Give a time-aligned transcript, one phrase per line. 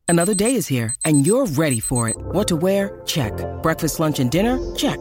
[0.07, 2.17] Another day is here, and you're ready for it.
[2.17, 3.03] What to wear?
[3.05, 3.33] Check.
[3.65, 4.61] Breakfast, lunch, and dinner?
[4.77, 5.01] Check.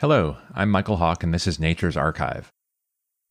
[0.00, 2.50] Hello, I'm Michael Hawk, and this is Nature's Archive.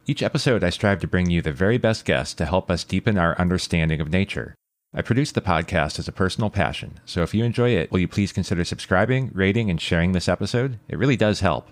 [0.06, 3.18] Each episode, I strive to bring you the very best guests to help us deepen
[3.18, 4.56] our understanding of nature.
[4.94, 8.08] I produce the podcast as a personal passion, so if you enjoy it, will you
[8.08, 10.80] please consider subscribing, rating, and sharing this episode?
[10.88, 11.70] It really does help.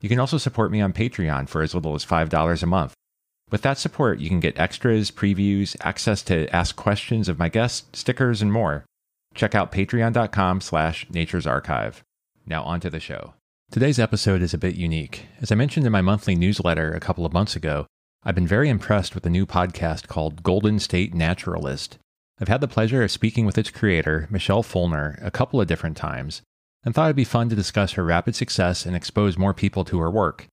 [0.00, 2.94] You can also support me on Patreon for as little as $5 a month.
[3.50, 7.98] With that support, you can get extras, previews, access to ask questions of my guests,
[7.98, 8.84] stickers, and more.
[9.34, 12.04] Check out patreon.com slash nature's archive.
[12.46, 13.34] Now on to the show.
[13.70, 15.26] Today's episode is a bit unique.
[15.40, 17.86] As I mentioned in my monthly newsletter a couple of months ago,
[18.22, 21.98] I've been very impressed with a new podcast called Golden State Naturalist.
[22.40, 25.96] I've had the pleasure of speaking with its creator, Michelle Fulner, a couple of different
[25.96, 26.42] times,
[26.84, 29.98] and thought it'd be fun to discuss her rapid success and expose more people to
[29.98, 30.46] her work.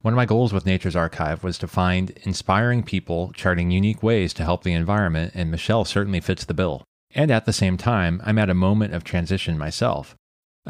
[0.00, 4.32] One of my goals with Nature's Archive was to find inspiring people charting unique ways
[4.34, 6.82] to help the environment, and Michelle certainly fits the bill.
[7.14, 10.14] And at the same time, I'm at a moment of transition myself.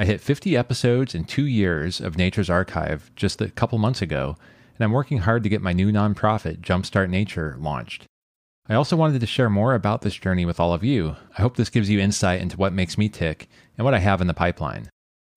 [0.00, 4.36] I hit 50 episodes in two years of Nature's Archive just a couple months ago,
[4.76, 8.06] and I'm working hard to get my new nonprofit, Jumpstart Nature, launched.
[8.68, 11.16] I also wanted to share more about this journey with all of you.
[11.36, 14.20] I hope this gives you insight into what makes me tick and what I have
[14.20, 14.88] in the pipeline.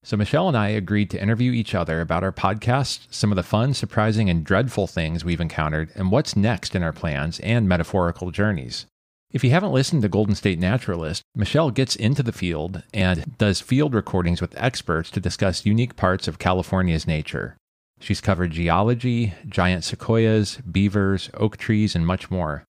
[0.04, 3.44] So, Michelle and I agreed to interview each other about our podcast, some of the
[3.44, 8.30] fun, surprising, and dreadful things we've encountered, and what's next in our plans and metaphorical
[8.30, 8.86] journeys.
[9.34, 13.62] If you haven't listened to Golden State Naturalist, Michelle gets into the field and does
[13.62, 17.56] field recordings with experts to discuss unique parts of California's nature.
[18.02, 22.66] She's covered geology, giant sequoias, beavers, oak trees, and much more.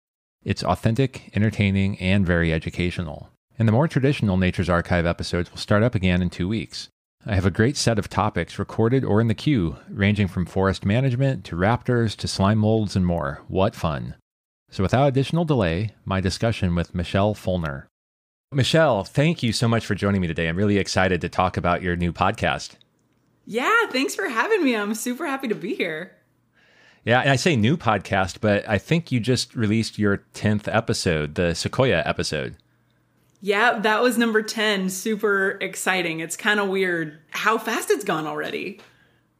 [0.44, 3.30] It's authentic, entertaining, and very educational.
[3.58, 6.88] And the more traditional Nature's Archive episodes will start up again in two weeks.
[7.24, 10.84] I have a great set of topics recorded or in the queue, ranging from forest
[10.84, 13.40] management to raptors to slime molds and more.
[13.48, 14.14] What fun!
[14.70, 17.88] So, without additional delay, my discussion with Michelle Fulner.
[18.52, 20.48] Michelle, thank you so much for joining me today.
[20.48, 22.72] I'm really excited to talk about your new podcast.
[23.46, 24.76] Yeah, thanks for having me.
[24.76, 26.12] I'm super happy to be here.
[27.04, 31.34] Yeah, and I say new podcast, but I think you just released your 10th episode,
[31.34, 32.56] the Sequoia episode.
[33.40, 34.90] Yeah, that was number 10.
[34.90, 36.20] Super exciting.
[36.20, 38.80] It's kind of weird how fast it's gone already.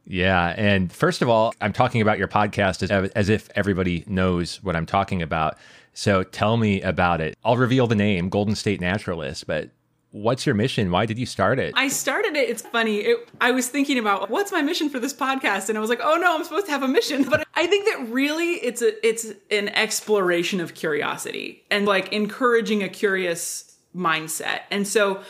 [0.05, 0.53] Yeah.
[0.57, 4.75] And first of all, I'm talking about your podcast as, as if everybody knows what
[4.75, 5.57] I'm talking about.
[5.93, 7.37] So tell me about it.
[7.43, 9.69] I'll reveal the name, Golden State Naturalist, but
[10.11, 10.91] what's your mission?
[10.91, 11.73] Why did you start it?
[11.75, 12.49] I started it.
[12.49, 12.97] It's funny.
[12.97, 16.01] It, I was thinking about what's my mission for this podcast, and I was like,
[16.03, 17.25] oh no, I'm supposed to have a mission.
[17.31, 22.83] But I think that really it's a it's an exploration of curiosity and like encouraging
[22.83, 24.61] a curious mindset.
[24.69, 25.23] And so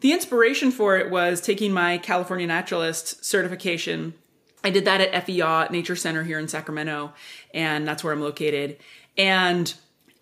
[0.00, 4.14] the inspiration for it was taking my California Naturalist certification.
[4.62, 7.12] I did that at Effie Yeaw Nature Center here in Sacramento,
[7.54, 8.78] and that's where I'm located.
[9.16, 9.72] And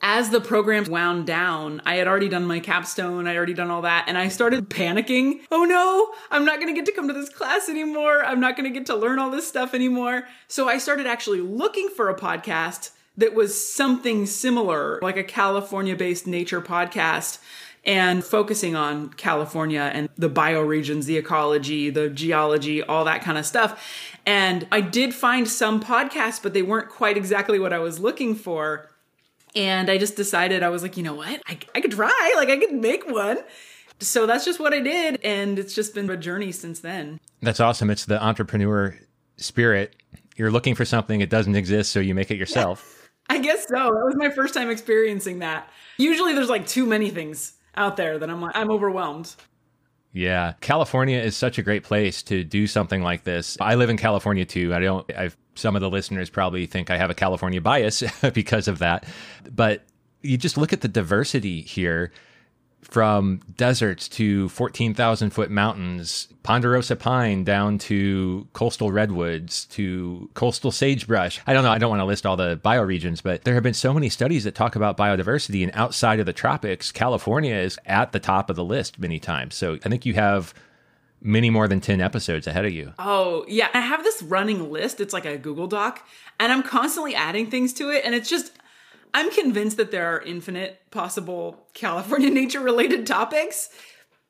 [0.02, 3.82] as the program wound down, I had already done my capstone, I already done all
[3.82, 5.40] that, and I started panicking.
[5.50, 8.24] Oh no, I'm not gonna get to come to this class anymore.
[8.24, 10.24] I'm not gonna get to learn all this stuff anymore.
[10.48, 15.96] So I started actually looking for a podcast that was something similar, like a California
[15.96, 17.38] based nature podcast
[17.86, 23.46] and focusing on California and the bioregions, the ecology, the geology, all that kind of
[23.46, 24.18] stuff.
[24.26, 28.34] And I did find some podcasts, but they weren't quite exactly what I was looking
[28.34, 28.90] for.
[29.54, 31.40] And I just decided, I was like, you know what?
[31.46, 33.38] I, I could try, like, I could make one.
[34.00, 35.20] So that's just what I did.
[35.22, 37.20] And it's just been a journey since then.
[37.40, 37.88] That's awesome.
[37.88, 38.98] It's the entrepreneur
[39.36, 39.94] spirit.
[40.36, 43.08] You're looking for something, it doesn't exist, so you make it yourself.
[43.30, 43.74] I guess so.
[43.74, 45.70] That was my first time experiencing that.
[45.96, 49.34] Usually there's like too many things out there that I'm like, I'm overwhelmed.
[50.12, 53.58] Yeah, California is such a great place to do something like this.
[53.60, 54.74] I live in California too.
[54.74, 55.14] I don't.
[55.14, 58.02] I've some of the listeners probably think I have a California bias
[58.34, 59.04] because of that,
[59.54, 59.84] but
[60.22, 62.12] you just look at the diversity here
[62.82, 71.40] from deserts to 14,000 foot mountains, ponderosa pine down to coastal redwoods to coastal sagebrush.
[71.46, 73.74] I don't know, I don't want to list all the bioregions, but there have been
[73.74, 78.12] so many studies that talk about biodiversity and outside of the tropics, California is at
[78.12, 79.56] the top of the list many times.
[79.56, 80.54] So I think you have
[81.20, 82.92] many more than 10 episodes ahead of you.
[82.98, 83.68] Oh, yeah.
[83.74, 85.00] I have this running list.
[85.00, 86.06] It's like a Google Doc,
[86.38, 88.04] and I'm constantly adding things to it.
[88.04, 88.52] And it's just,
[89.14, 93.68] I'm convinced that there are infinite possible California nature related topics,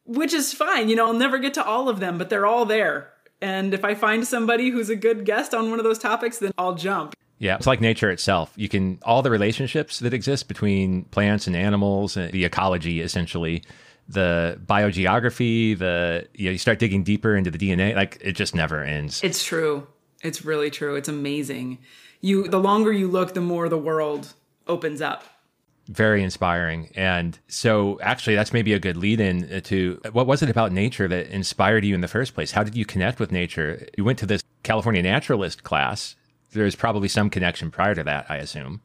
[0.05, 0.89] which is fine.
[0.89, 3.13] You know, I'll never get to all of them, but they're all there.
[3.41, 6.53] And if I find somebody who's a good guest on one of those topics, then
[6.57, 7.15] I'll jump.
[7.39, 8.53] Yeah, it's like nature itself.
[8.57, 13.63] You can, all the relationships that exist between plants and animals, and the ecology essentially,
[14.09, 18.55] the biogeography, the, you know, you start digging deeper into the DNA, like it just
[18.55, 19.23] never ends.
[19.23, 19.87] It's true.
[20.23, 20.97] It's really true.
[20.97, 21.79] It's amazing.
[22.23, 24.33] You, the longer you look, the more the world
[24.67, 25.25] opens up.
[25.89, 26.91] Very inspiring.
[26.97, 30.73] And so, actually, that's maybe a good lead in uh, to what was it about
[30.73, 32.51] nature that inspired you in the first place?
[32.51, 33.87] How did you connect with nature?
[33.97, 36.17] You went to this California naturalist class.
[36.51, 38.81] There's probably some connection prior to that, I assume.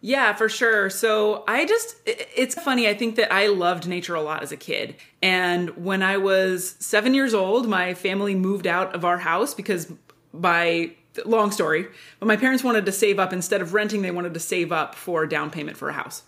[0.00, 0.90] Yeah, for sure.
[0.90, 2.88] So I just, it's funny.
[2.88, 4.94] I think that I loved nature a lot as a kid.
[5.20, 9.92] And when I was seven years old, my family moved out of our house because
[10.32, 10.92] by
[11.24, 11.86] long story,
[12.18, 14.94] but my parents wanted to save up instead of renting, they wanted to save up
[14.94, 16.22] for a down payment for a house.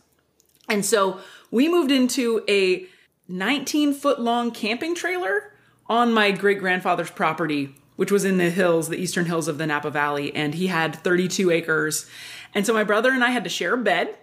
[0.69, 1.21] And so
[1.51, 2.87] we moved into a
[3.29, 5.53] 19 foot long camping trailer
[5.87, 9.67] on my great grandfather's property, which was in the hills, the eastern hills of the
[9.67, 10.35] Napa Valley.
[10.35, 12.09] And he had 32 acres.
[12.55, 14.17] And so my brother and I had to share a bed,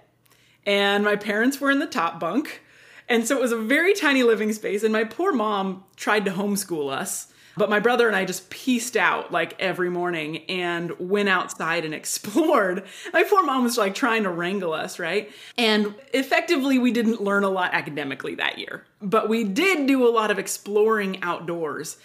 [0.65, 2.61] and my parents were in the top bunk.
[3.09, 4.83] And so it was a very tiny living space.
[4.83, 7.31] And my poor mom tried to homeschool us.
[7.57, 11.93] But my brother and I just pieced out like every morning and went outside and
[11.93, 12.83] explored.
[13.13, 15.31] My poor mom was like trying to wrangle us, right?
[15.57, 20.11] And effectively, we didn't learn a lot academically that year, but we did do a
[20.11, 21.97] lot of exploring outdoors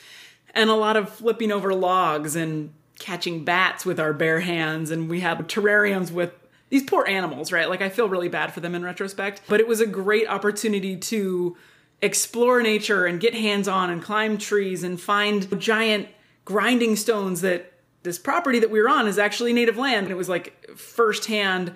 [0.54, 4.90] and a lot of flipping over logs and catching bats with our bare hands.
[4.90, 6.32] And we had terrariums with
[6.68, 7.68] these poor animals, right?
[7.68, 10.96] Like I feel really bad for them in retrospect, but it was a great opportunity
[10.96, 11.56] to
[12.02, 16.08] explore nature and get hands on and climb trees and find giant
[16.44, 20.06] grinding stones that this property that we were on is actually native land.
[20.06, 21.72] And it was like firsthand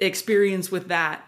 [0.00, 1.22] experience with that.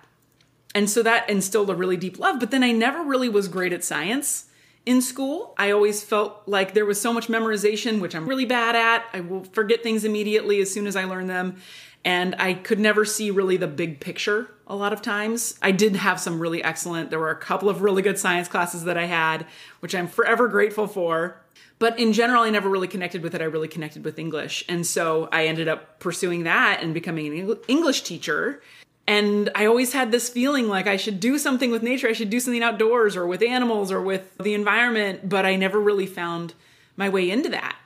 [0.74, 2.38] And so that instilled a really deep love.
[2.38, 4.44] But then I never really was great at science
[4.86, 5.54] in school.
[5.58, 9.04] I always felt like there was so much memorization, which I'm really bad at.
[9.12, 11.56] I will forget things immediately as soon as I learn them
[12.04, 15.58] and I could never see really the big picture a lot of times.
[15.62, 18.84] I did have some really excellent, there were a couple of really good science classes
[18.84, 19.46] that I had,
[19.80, 21.40] which I'm forever grateful for.
[21.78, 23.40] But in general, I never really connected with it.
[23.40, 24.64] I really connected with English.
[24.68, 28.62] And so I ended up pursuing that and becoming an English teacher.
[29.06, 32.08] And I always had this feeling like I should do something with nature.
[32.08, 35.28] I should do something outdoors or with animals or with the environment.
[35.28, 36.54] But I never really found
[36.96, 37.76] my way into that.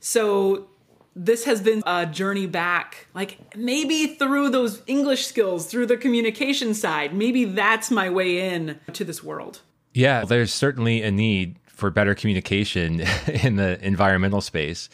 [0.00, 0.68] So
[1.16, 6.74] this has been a journey back, like maybe through those English skills, through the communication
[6.74, 7.14] side.
[7.14, 9.62] Maybe that's my way in to this world.
[9.94, 13.00] Yeah, there's certainly a need for better communication
[13.42, 14.90] in the environmental space.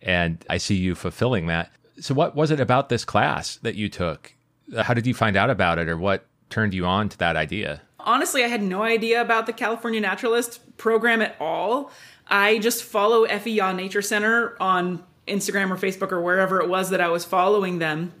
[0.00, 1.70] And I see you fulfilling that.
[2.00, 4.34] So, what was it about this class that you took?
[4.78, 7.82] How did you find out about it, or what turned you on to that idea?
[8.00, 11.90] Honestly, I had no idea about the California Naturalist program at all.
[12.28, 16.90] I just follow Effie Yeaw Nature Center on Instagram or Facebook or wherever it was
[16.90, 18.12] that I was following them.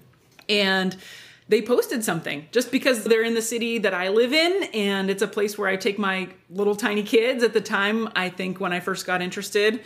[0.48, 0.96] And
[1.48, 5.22] they posted something just because they're in the city that I live in and it's
[5.22, 7.44] a place where I take my little tiny kids.
[7.44, 9.84] At the time, I think when I first got interested,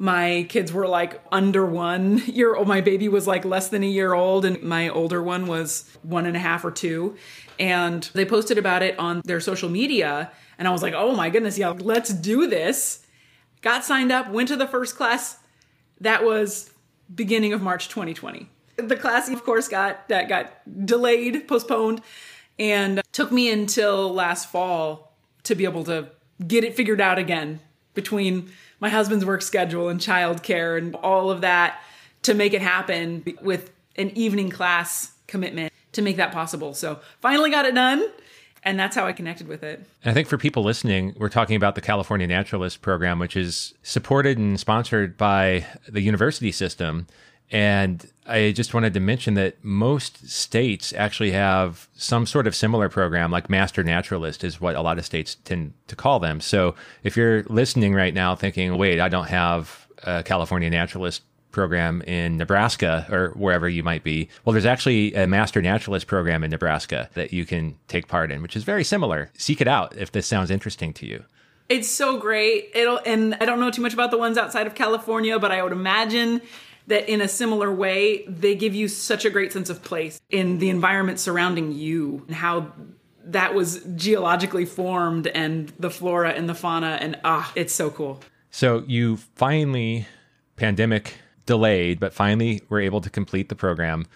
[0.00, 2.66] my kids were like under one year old.
[2.66, 6.24] My baby was like less than a year old, and my older one was one
[6.24, 7.16] and a half or two.
[7.58, 10.32] And they posted about it on their social media.
[10.58, 13.04] And I was like, oh my goodness, yeah, let's do this.
[13.60, 15.38] Got signed up, went to the first class.
[16.00, 16.70] That was
[17.14, 18.48] beginning of March 2020.
[18.76, 20.52] The class, of course, got that got
[20.86, 22.00] delayed, postponed,
[22.58, 25.14] and took me until last fall
[25.44, 26.08] to be able to
[26.46, 27.60] get it figured out again
[27.94, 31.80] between my husband's work schedule and childcare and all of that
[32.22, 36.74] to make it happen with an evening class commitment to make that possible.
[36.74, 38.06] So finally got it done.
[38.62, 39.84] And that's how I connected with it.
[40.04, 44.36] I think for people listening, we're talking about the California Naturalist Program, which is supported
[44.36, 47.06] and sponsored by the university system.
[47.50, 52.88] And I just wanted to mention that most states actually have some sort of similar
[52.88, 56.40] program, like Master Naturalist is what a lot of states tend to call them.
[56.40, 62.02] So if you're listening right now thinking, wait, I don't have a California Naturalist program
[62.02, 64.28] in Nebraska or wherever you might be.
[64.44, 68.42] Well, there's actually a Master Naturalist program in Nebraska that you can take part in,
[68.42, 69.30] which is very similar.
[69.36, 71.24] Seek it out if this sounds interesting to you.
[71.68, 72.70] It's so great.
[72.74, 75.62] It'll and I don't know too much about the ones outside of California, but I
[75.62, 76.42] would imagine
[76.88, 80.58] that in a similar way, they give you such a great sense of place in
[80.58, 82.72] the environment surrounding you and how
[83.24, 88.20] that was geologically formed and the flora and the fauna and ah, it's so cool.
[88.50, 90.06] So you finally
[90.56, 91.14] pandemic
[91.50, 94.06] delayed, but finally were able to complete the program.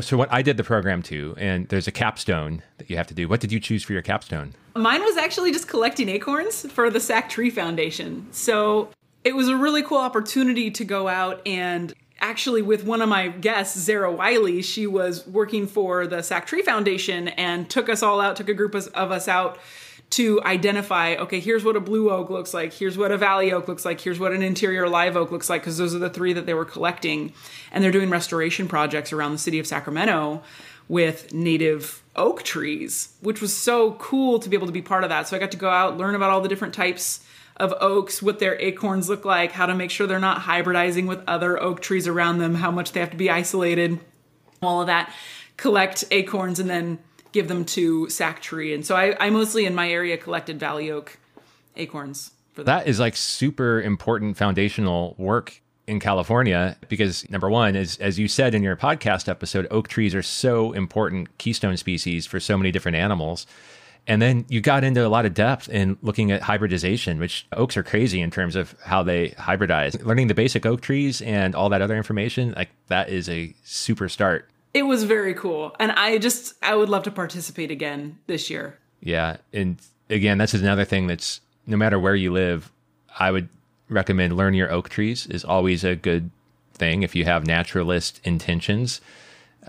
[0.00, 3.14] So what I did the program too, and there's a capstone that you have to
[3.14, 3.28] do.
[3.28, 4.54] What did you choose for your capstone?
[4.74, 8.26] Mine was actually just collecting acorns for the Sac Tree Foundation.
[8.32, 8.88] So
[9.22, 13.28] it was a really cool opportunity to go out and actually with one of my
[13.28, 18.20] guests, Zara Wiley, she was working for the Sac Tree Foundation and took us all
[18.20, 19.58] out, took a group of us out
[20.10, 23.68] to identify okay here's what a blue oak looks like here's what a valley oak
[23.68, 26.32] looks like here's what an interior live oak looks like because those are the three
[26.32, 27.32] that they were collecting
[27.70, 30.42] and they're doing restoration projects around the city of sacramento
[30.88, 35.10] with native oak trees which was so cool to be able to be part of
[35.10, 37.24] that so i got to go out learn about all the different types
[37.60, 41.22] of oaks, what their acorns look like, how to make sure they're not hybridizing with
[41.28, 44.00] other oak trees around them, how much they have to be isolated,
[44.62, 45.12] all of that.
[45.58, 46.98] Collect acorns and then
[47.32, 48.74] give them to Sac Tree.
[48.74, 51.18] And so I, I mostly in my area collected Valley Oak
[51.76, 52.32] acorns.
[52.52, 52.84] For that.
[52.84, 58.28] that is like super important foundational work in California because number one is as you
[58.28, 62.70] said in your podcast episode, oak trees are so important keystone species for so many
[62.70, 63.46] different animals.
[64.06, 67.76] And then you got into a lot of depth in looking at hybridization, which oaks
[67.76, 70.02] are crazy in terms of how they hybridize.
[70.04, 74.08] Learning the basic oak trees and all that other information, like that is a super
[74.08, 74.48] start.
[74.72, 75.74] It was very cool.
[75.80, 78.78] And I just, I would love to participate again this year.
[79.00, 79.38] Yeah.
[79.52, 79.78] And
[80.08, 82.70] again, that's another thing that's no matter where you live,
[83.18, 83.48] I would
[83.88, 86.30] recommend learn your oak trees is always a good
[86.74, 89.00] thing if you have naturalist intentions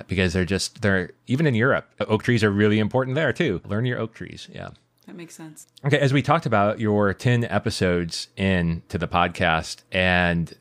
[0.07, 3.61] because they're just they're even in Europe, oak trees are really important there too.
[3.65, 4.47] Learn your oak trees.
[4.51, 4.69] Yeah.
[5.07, 5.67] That makes sense.
[5.83, 10.53] Okay, as we talked about your 10 episodes in to the podcast and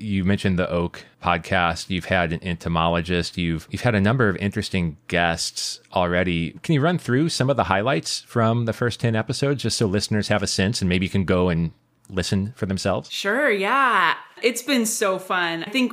[0.00, 1.90] you mentioned the oak podcast.
[1.90, 3.36] You've had an entomologist.
[3.36, 6.52] You've you've had a number of interesting guests already.
[6.62, 9.86] Can you run through some of the highlights from the first 10 episodes just so
[9.86, 11.72] listeners have a sense and maybe can go and
[12.08, 13.10] listen for themselves?
[13.10, 14.14] Sure yeah.
[14.42, 15.64] It's been so fun.
[15.64, 15.92] I think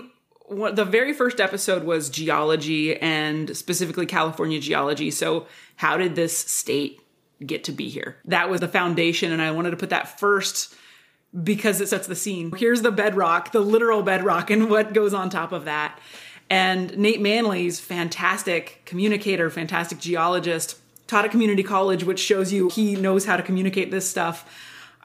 [0.50, 5.12] the very first episode was geology and specifically California geology.
[5.12, 7.02] So, how did this state
[7.46, 8.18] get to be here?
[8.26, 10.76] That was the foundation, and I wanted to put that first
[11.43, 12.52] because it sets the scene.
[12.56, 16.00] Here's the bedrock, the literal bedrock, and what goes on top of that.
[16.50, 22.95] And Nate Manley's fantastic communicator, fantastic geologist, taught at community college, which shows you he
[22.95, 24.48] knows how to communicate this stuff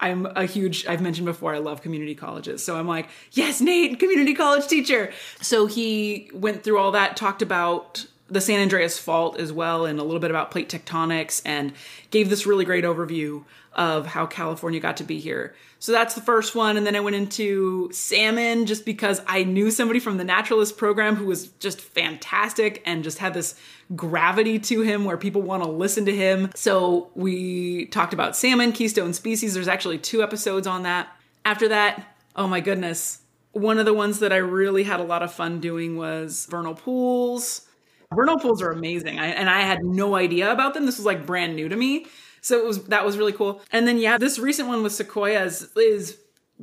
[0.00, 2.64] I'm a huge, I've mentioned before, I love community colleges.
[2.64, 5.12] So I'm like, yes, Nate, community college teacher.
[5.42, 9.98] So he went through all that, talked about the San Andreas Fault as well, and
[9.98, 11.72] a little bit about plate tectonics, and
[12.10, 15.54] gave this really great overview of how California got to be here.
[15.78, 16.76] So that's the first one.
[16.76, 21.16] And then I went into salmon just because I knew somebody from the naturalist program
[21.16, 23.54] who was just fantastic and just had this
[23.96, 26.50] gravity to him where people want to listen to him.
[26.54, 29.54] So we talked about salmon, keystone species.
[29.54, 31.08] There's actually two episodes on that.
[31.44, 33.22] After that, oh my goodness.
[33.52, 36.74] One of the ones that I really had a lot of fun doing was vernal
[36.74, 37.66] pools.
[38.14, 39.18] Vernal pools are amazing.
[39.18, 40.86] I, and I had no idea about them.
[40.86, 42.06] This was like brand new to me.
[42.40, 43.60] So it was that was really cool.
[43.70, 46.18] And then yeah, this recent one with sequoias is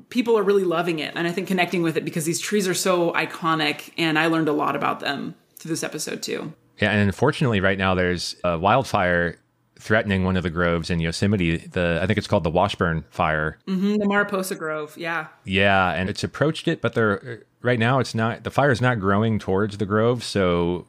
[0.10, 2.74] people are really loving it and I think connecting with it because these trees are
[2.74, 6.54] so iconic and I learned a lot about them through this episode too.
[6.80, 9.40] Yeah, and unfortunately right now there's a wildfire
[9.80, 11.58] threatening one of the groves in Yosemite.
[11.58, 13.58] The I think it's called the Washburn Fire.
[13.68, 15.28] Mm-hmm, the Mariposa Grove, yeah.
[15.46, 19.00] Yeah, and it's approached it, but they're right now it's not the fire is not
[19.00, 20.86] growing towards the grove, so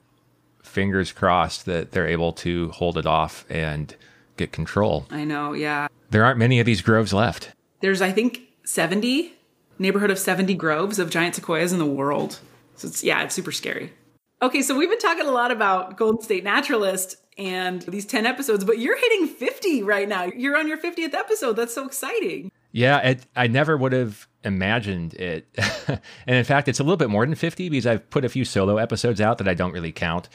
[0.68, 3.94] fingers crossed that they're able to hold it off and
[4.36, 5.06] get control.
[5.10, 5.88] I know, yeah.
[6.10, 7.52] There aren't many of these groves left.
[7.80, 9.32] There's I think 70
[9.78, 12.40] neighborhood of 70 groves of giant sequoias in the world.
[12.76, 13.92] So it's yeah, it's super scary.
[14.40, 18.64] Okay, so we've been talking a lot about Golden State Naturalist and these 10 episodes,
[18.64, 20.24] but you're hitting 50 right now.
[20.24, 21.54] You're on your 50th episode.
[21.54, 22.50] That's so exciting.
[22.70, 25.48] Yeah, it, I never would have imagined it.
[25.88, 28.44] and in fact, it's a little bit more than 50 because I've put a few
[28.44, 30.28] solo episodes out that I don't really count.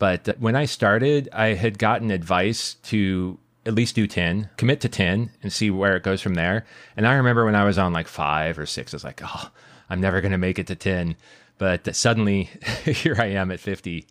[0.00, 4.88] But when I started, I had gotten advice to at least do 10, commit to
[4.88, 6.64] 10 and see where it goes from there.
[6.96, 9.50] And I remember when I was on like five or six, I was like, oh,
[9.90, 11.16] I'm never going to make it to 10.
[11.58, 12.44] But suddenly
[12.84, 14.06] here I am at 50.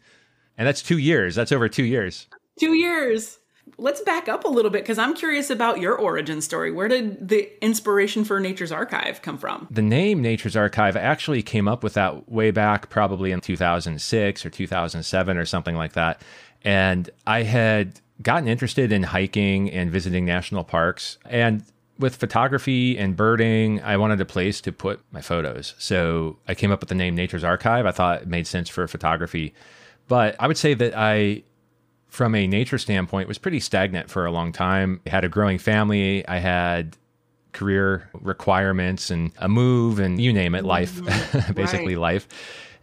[0.60, 1.34] And that's two years.
[1.34, 2.28] That's over two years.
[2.60, 3.40] Two years.
[3.80, 6.72] Let's back up a little bit because I'm curious about your origin story.
[6.72, 9.68] Where did the inspiration for Nature's Archive come from?
[9.72, 14.50] The name Nature's Archive actually came up with that way back probably in 2006 or
[14.50, 16.22] 2007 or something like that.
[16.64, 21.18] And I had gotten interested in hiking and visiting national parks.
[21.26, 21.64] And
[21.98, 25.76] with photography and birding, I wanted a place to put my photos.
[25.78, 27.86] So I came up with the name Nature's Archive.
[27.86, 29.54] I thought it made sense for photography.
[30.08, 31.44] But I would say that I,
[32.10, 35.00] from a nature standpoint, was pretty stagnant for a long time.
[35.06, 36.28] I had a growing family.
[36.28, 36.98] I had
[37.54, 41.54] career requirements and a move and you name it, life, mm-hmm.
[41.54, 42.14] basically right.
[42.14, 42.28] life.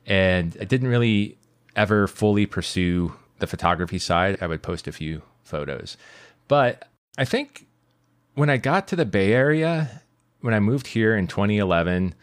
[0.07, 1.37] And I didn't really
[1.75, 4.39] ever fully pursue the photography side.
[4.41, 5.97] I would post a few photos.
[6.49, 7.67] But I think
[8.35, 10.03] when I got to the Bay Area,
[10.41, 12.15] when I moved here in 2011,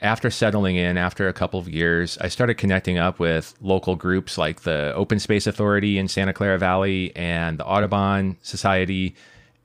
[0.00, 4.36] after settling in after a couple of years, I started connecting up with local groups
[4.36, 9.14] like the Open Space Authority in Santa Clara Valley and the Audubon Society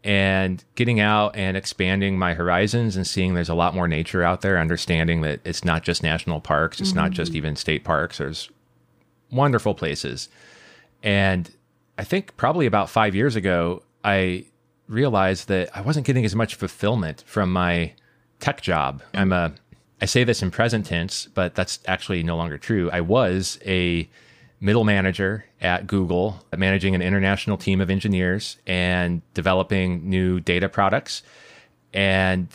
[0.03, 4.41] and getting out and expanding my horizons and seeing there's a lot more nature out
[4.41, 6.99] there, understanding that it's not just national parks, it's mm-hmm.
[6.99, 7.37] not just mm-hmm.
[7.37, 8.19] even state parks.
[8.19, 8.49] There's
[9.31, 10.29] wonderful places.
[11.03, 11.49] And
[11.97, 14.45] I think probably about five years ago, I
[14.87, 17.93] realized that I wasn't getting as much fulfillment from my
[18.39, 19.03] tech job.
[19.13, 19.53] I'm a
[20.01, 22.89] I say this in present tense, but that's actually no longer true.
[22.91, 24.09] I was a
[24.61, 31.23] middle manager at Google, managing an international team of engineers and developing new data products.
[31.93, 32.47] And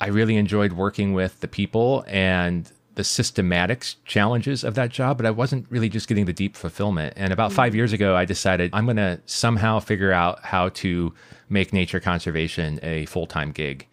[0.00, 5.26] I really enjoyed working with the people and the systematics challenges of that job, but
[5.26, 7.14] I wasn't really just getting the deep fulfillment.
[7.16, 7.56] And about hmm.
[7.56, 11.12] five years ago, I decided I'm going to somehow figure out how to
[11.48, 13.86] make nature conservation a full time gig.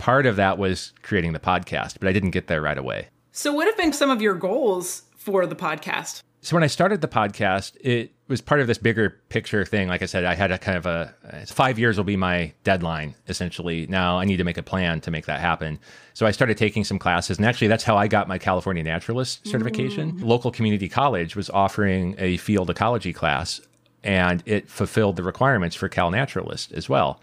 [0.00, 3.08] Part of that was creating the podcast, but I didn't get there right away.
[3.32, 6.22] So, what have been some of your goals for the podcast?
[6.40, 9.88] So, when I started the podcast, it was part of this bigger picture thing.
[9.88, 11.14] Like I said, I had a kind of a
[11.48, 13.86] five years will be my deadline, essentially.
[13.88, 15.78] Now I need to make a plan to make that happen.
[16.14, 17.36] So, I started taking some classes.
[17.36, 20.12] And actually, that's how I got my California Naturalist certification.
[20.12, 20.24] Mm.
[20.24, 23.60] Local community college was offering a field ecology class
[24.02, 27.20] and it fulfilled the requirements for Cal Naturalist as well.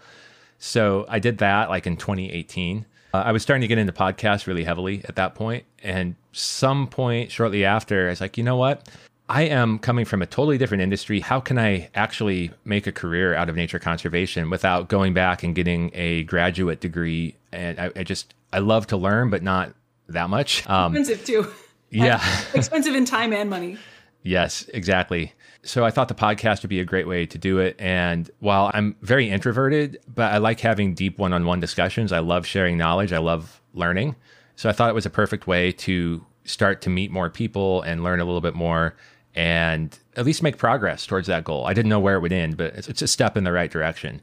[0.58, 2.84] So I did that like in 2018.
[3.14, 6.86] Uh, I was starting to get into podcasts really heavily at that point, and some
[6.86, 8.88] point shortly after, I was like, you know what?
[9.30, 11.20] I am coming from a totally different industry.
[11.20, 15.54] How can I actually make a career out of nature conservation without going back and
[15.54, 17.36] getting a graduate degree?
[17.52, 19.74] And I, I just I love to learn, but not
[20.08, 20.68] that much.
[20.68, 21.50] Um, expensive too.
[21.90, 22.22] Yeah,
[22.54, 23.78] expensive in time and money.
[24.22, 25.32] Yes, exactly.
[25.62, 27.76] So I thought the podcast would be a great way to do it.
[27.78, 32.20] And while I'm very introverted, but I like having deep one on one discussions, I
[32.20, 34.16] love sharing knowledge, I love learning.
[34.56, 38.02] So I thought it was a perfect way to start to meet more people and
[38.02, 38.96] learn a little bit more
[39.34, 41.66] and at least make progress towards that goal.
[41.66, 43.70] I didn't know where it would end, but it's, it's a step in the right
[43.70, 44.20] direction.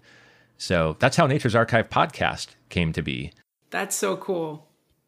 [0.58, 3.32] So that's how Nature's Archive podcast came to be.
[3.70, 4.65] That's so cool.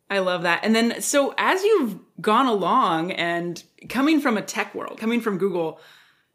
[0.09, 0.63] I love that.
[0.63, 5.37] And then, so as you've gone along and coming from a tech world, coming from
[5.37, 5.79] Google,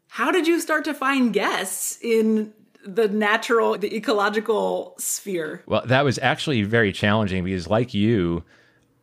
[0.07, 2.53] how did you start to find guests in
[2.85, 5.63] the natural, the ecological sphere?
[5.65, 8.43] Well, that was actually very challenging because, like you,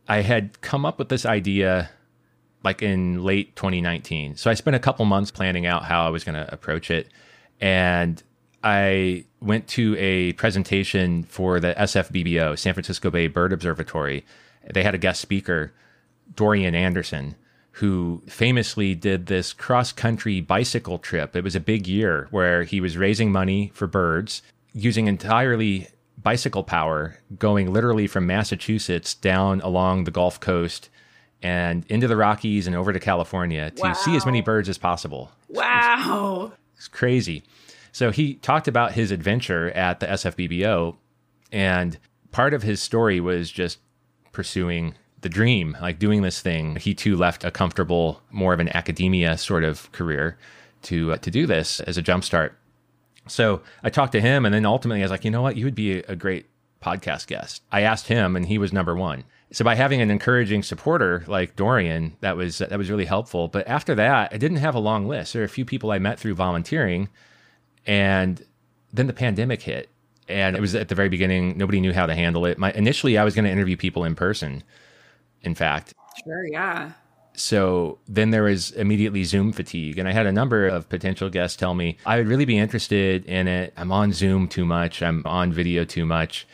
[0.07, 1.89] I had come up with this idea
[2.63, 4.35] like in late 2019.
[4.35, 7.09] So I spent a couple months planning out how I was going to approach it.
[7.59, 8.21] And
[8.63, 14.25] I went to a presentation for the SFBBO, San Francisco Bay Bird Observatory.
[14.69, 15.73] They had a guest speaker,
[16.35, 17.35] Dorian Anderson
[17.75, 21.35] who famously did this cross country bicycle trip.
[21.35, 24.41] It was a big year where he was raising money for birds
[24.73, 25.87] using entirely
[26.21, 30.89] bicycle power, going literally from Massachusetts down along the Gulf Coast
[31.41, 33.93] and into the Rockies and over to California to wow.
[33.93, 35.31] see as many birds as possible.
[35.47, 36.51] Wow.
[36.73, 37.43] It's, it's crazy.
[37.91, 40.95] So he talked about his adventure at the SFBBO,
[41.51, 41.97] and
[42.31, 43.79] part of his story was just
[44.31, 46.75] pursuing the dream, like doing this thing.
[46.77, 50.37] He too left a comfortable, more of an academia sort of career
[50.83, 52.51] to uh, to do this as a jumpstart.
[53.27, 55.65] So I talked to him, and then ultimately I was like, you know what, you
[55.65, 56.47] would be a great
[56.81, 57.61] podcast guest.
[57.71, 59.23] I asked him, and he was number one.
[59.51, 63.47] So by having an encouraging supporter like Dorian, that was that was really helpful.
[63.47, 65.33] But after that, I didn't have a long list.
[65.33, 67.09] There are a few people I met through volunteering,
[67.85, 68.43] and
[68.91, 69.89] then the pandemic hit,
[70.31, 71.57] and it was at the very beginning.
[71.57, 72.57] Nobody knew how to handle it.
[72.57, 74.63] My initially, I was going to interview people in person.
[75.41, 76.91] In fact, sure, yeah.
[77.33, 79.97] So then there was immediately Zoom fatigue.
[79.97, 83.25] And I had a number of potential guests tell me, I would really be interested
[83.25, 83.73] in it.
[83.77, 86.47] I'm on Zoom too much, I'm on video too much.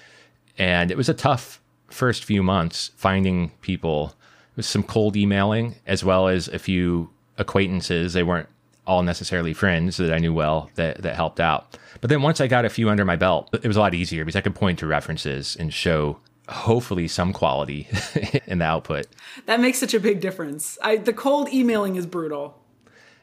[0.58, 4.16] And it was a tough first few months finding people
[4.56, 8.13] with some cold emailing, as well as a few acquaintances.
[8.13, 8.50] They weren't
[8.86, 11.78] all necessarily friends that I knew well that, that helped out.
[12.02, 14.24] But then once I got a few under my belt, it was a lot easier
[14.24, 17.88] because I could point to references and show hopefully some quality
[18.48, 19.08] in the output.
[19.46, 20.78] That makes such a big difference.
[20.82, 22.62] I, the cold emailing is brutal.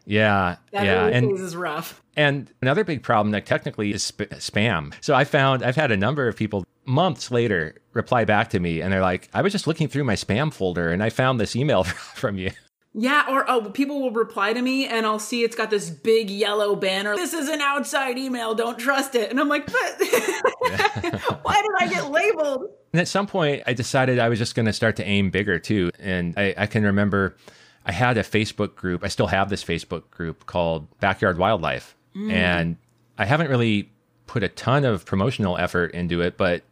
[0.07, 2.03] Yeah, that yeah, really and is rough.
[2.17, 4.93] And another big problem, that technically, is sp- spam.
[5.01, 8.83] So I found I've had a number of people months later reply back to me,
[8.83, 11.57] and they're like, "I was just looking through my spam folder, and I found this
[11.57, 11.85] email
[12.15, 12.51] from you."
[12.97, 16.31] Yeah, or oh, people will reply to me and I'll see it's got this big
[16.31, 17.17] yellow banner.
[17.17, 18.55] This is an outside email.
[18.55, 19.31] Don't trust it.
[19.31, 19.75] And I'm like, but
[21.43, 22.71] why did I get labeled?
[22.93, 25.59] And at some point, I decided I was just going to start to aim bigger
[25.59, 25.91] too.
[25.99, 27.37] And I, I can remember
[27.85, 29.03] I had a Facebook group.
[29.03, 31.97] I still have this Facebook group called Backyard Wildlife.
[32.15, 32.33] Mm.
[32.33, 32.77] And
[33.19, 33.91] I haven't really
[34.29, 36.63] put a ton of promotional effort into it, but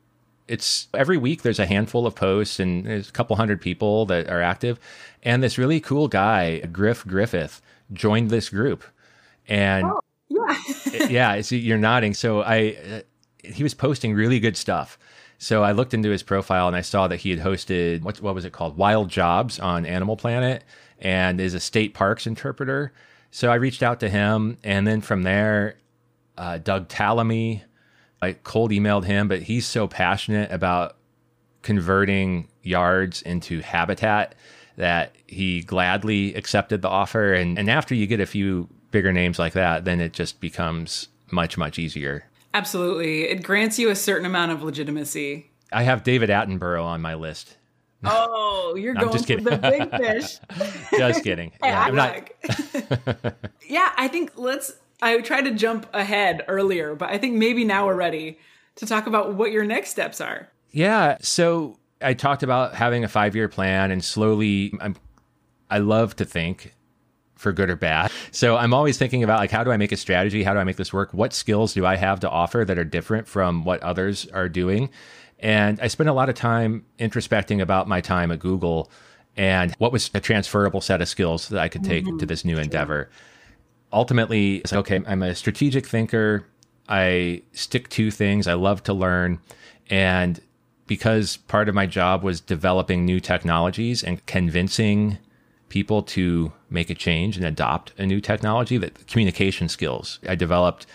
[0.49, 4.29] it's every week there's a handful of posts and there's a couple hundred people that
[4.29, 4.79] are active.
[5.23, 8.85] And this really cool guy, Griff Griffith, joined this group.
[9.49, 12.15] And oh, yeah, yeah, you're nodding.
[12.15, 13.01] So I, uh,
[13.45, 14.99] he was posting really good stuff.
[15.39, 18.35] So I looked into his profile and I saw that he had hosted what what
[18.35, 20.63] was it called, Wild Jobs on Animal Planet,
[21.01, 22.93] and is a state parks interpreter.
[23.33, 25.79] So I reached out to him, and then from there,
[26.37, 27.63] uh, Doug Tallamy,
[28.23, 30.97] I cold emailed him, but he's so passionate about
[31.63, 34.35] converting yards into habitat
[34.77, 37.35] that he gladly accepted the offer.
[37.35, 41.09] And, and after you get a few bigger names like that, then it just becomes
[41.31, 42.25] much, much easier.
[42.55, 43.23] Absolutely.
[43.23, 45.51] It grants you a certain amount of legitimacy.
[45.73, 47.57] I have David Attenborough on my list.
[48.05, 50.39] Oh, you're no, going for the big fish.
[50.99, 51.53] just kidding.
[51.63, 52.31] Yeah, I'm not.
[53.69, 57.87] yeah, I think let's I tried to jump ahead earlier, but I think maybe now
[57.87, 58.39] we're ready
[58.77, 60.49] to talk about what your next steps are.
[60.71, 61.19] Yeah.
[61.21, 64.97] So I talked about having a five year plan and slowly I'm
[65.71, 66.75] I love to think
[67.35, 68.13] for good or bad.
[68.31, 70.45] So I'm always thinking about like how do I make a strategy?
[70.45, 71.13] How do I make this work?
[71.13, 74.89] What skills do I have to offer that are different from what others are doing?
[75.41, 78.91] And I spent a lot of time introspecting about my time at Google
[79.37, 82.19] and what was a transferable set of skills that I could take mm-hmm.
[82.19, 83.11] to this new endeavor
[83.93, 86.47] ultimately, it's like, okay, I'm a strategic thinker.
[86.89, 88.47] I stick to things.
[88.47, 89.41] I love to learn.
[89.89, 90.41] And
[90.87, 95.19] because part of my job was developing new technologies and convincing
[95.69, 100.87] people to make a change and adopt a new technology, that communication skills, I developed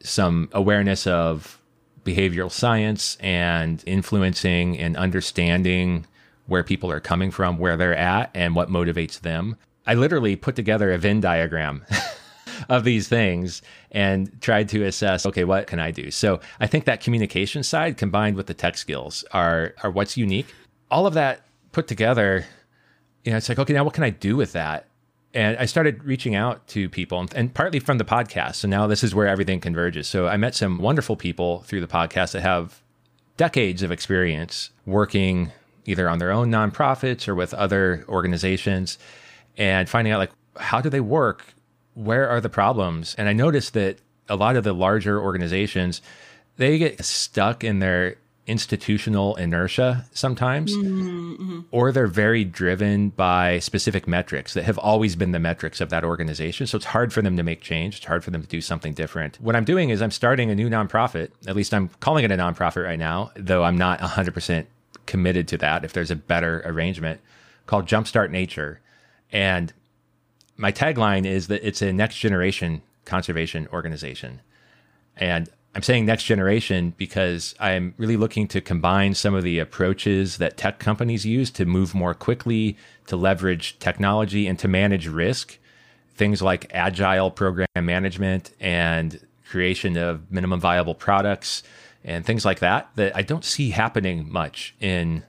[0.00, 1.60] some awareness of
[2.04, 6.06] behavioral science and influencing and understanding
[6.46, 9.56] where people are coming from, where they're at, and what motivates them.
[9.86, 11.84] I literally put together a Venn diagram
[12.68, 16.10] of these things and tried to assess, okay, what can I do?
[16.10, 20.54] So I think that communication side combined with the tech skills are are what's unique.
[20.90, 22.44] All of that put together,
[23.24, 24.88] you know, it's like, okay, now what can I do with that?
[25.34, 28.56] And I started reaching out to people and, and partly from the podcast.
[28.56, 30.08] So now this is where everything converges.
[30.08, 32.80] So I met some wonderful people through the podcast that have
[33.36, 35.52] decades of experience working
[35.84, 38.98] either on their own nonprofits or with other organizations
[39.56, 41.54] and finding out like how do they work?
[41.94, 43.14] Where are the problems?
[43.16, 46.02] And i noticed that a lot of the larger organizations
[46.56, 48.16] they get stuck in their
[48.46, 51.60] institutional inertia sometimes mm-hmm.
[51.72, 56.04] or they're very driven by specific metrics that have always been the metrics of that
[56.04, 56.64] organization.
[56.64, 57.96] So it's hard for them to make change.
[57.96, 59.40] It's hard for them to do something different.
[59.40, 61.30] What i'm doing is i'm starting a new nonprofit.
[61.46, 64.66] At least i'm calling it a nonprofit right now though i'm not 100%
[65.06, 67.20] committed to that if there's a better arrangement
[67.66, 68.80] called jumpstart nature
[69.32, 69.72] and
[70.56, 74.40] my tagline is that it's a next generation conservation organization.
[75.16, 80.38] And I'm saying next generation because I'm really looking to combine some of the approaches
[80.38, 85.58] that tech companies use to move more quickly, to leverage technology, and to manage risk.
[86.14, 91.62] Things like agile program management and creation of minimum viable products
[92.02, 95.24] and things like that that I don't see happening much in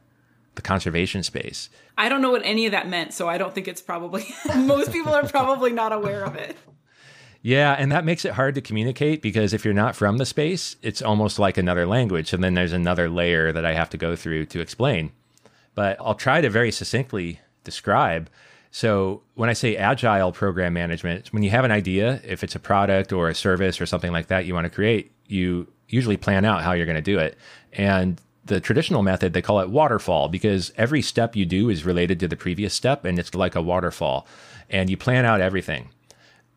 [0.56, 1.70] the conservation space.
[1.98, 4.92] I don't know what any of that meant, so I don't think it's probably most
[4.92, 6.56] people are probably not aware of it.
[7.42, 10.76] Yeah, and that makes it hard to communicate because if you're not from the space,
[10.82, 12.34] it's almost like another language.
[12.34, 15.12] And then there's another layer that I have to go through to explain.
[15.74, 18.30] But I'll try to very succinctly describe.
[18.70, 22.60] So, when I say agile program management, when you have an idea, if it's a
[22.60, 26.44] product or a service or something like that you want to create, you usually plan
[26.44, 27.38] out how you're going to do it.
[27.74, 32.20] And the traditional method, they call it waterfall because every step you do is related
[32.20, 34.28] to the previous step and it's like a waterfall.
[34.70, 35.90] And you plan out everything.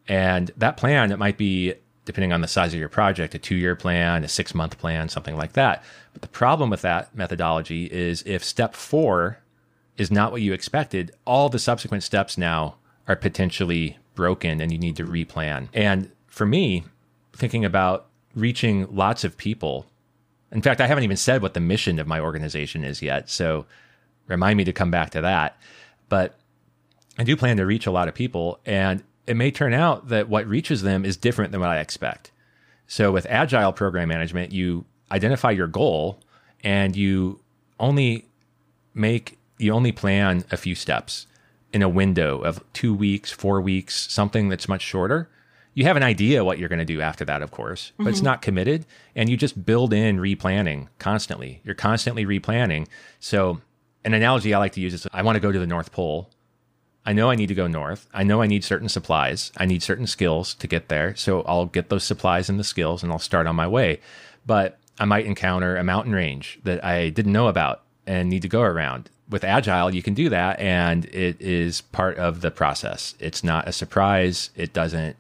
[0.09, 1.74] And that plan, it might be,
[2.05, 5.09] depending on the size of your project, a two year plan, a six month plan,
[5.09, 5.85] something like that.
[6.12, 9.38] But the problem with that methodology is if step four
[9.96, 12.76] is not what you expected, all the subsequent steps now
[13.07, 15.68] are potentially broken and you need to replan.
[15.72, 16.85] And for me,
[17.33, 19.87] thinking about reaching lots of people,
[20.53, 23.31] in fact, I haven't even said what the mission of my organization is yet.
[23.31, 23.67] So
[24.27, 25.57] remind me to come back to that.
[26.09, 26.37] But
[27.19, 28.59] I do plan to reach a lot of people.
[28.67, 32.33] And it may turn out that what reaches them is different than what I expect.
[32.87, 36.19] So with agile program management, you identify your goal
[36.65, 37.41] and you
[37.79, 38.27] only
[38.95, 41.27] make you only plan a few steps
[41.73, 45.29] in a window of 2 weeks, 4 weeks, something that's much shorter.
[45.81, 48.11] You have an idea what you're going to do after that, of course, but mm-hmm.
[48.11, 48.85] it's not committed
[49.16, 51.62] and you just build in replanning constantly.
[51.64, 52.87] You're constantly replanning.
[53.19, 53.62] So
[54.05, 56.29] an analogy I like to use is I want to go to the North Pole
[57.07, 58.07] I know I need to go north.
[58.12, 59.53] I know I need certain supplies.
[59.57, 61.16] I need certain skills to get there.
[61.16, 64.01] So I'll get those supplies and the skills and I'll start on my way.
[64.47, 68.49] But I might encounter a mountain range that I didn't know about and need to
[68.49, 69.09] go around.
[69.31, 73.14] With Agile, you can do that and it is part of the process.
[73.19, 74.51] It's not a surprise.
[74.55, 75.16] It doesn't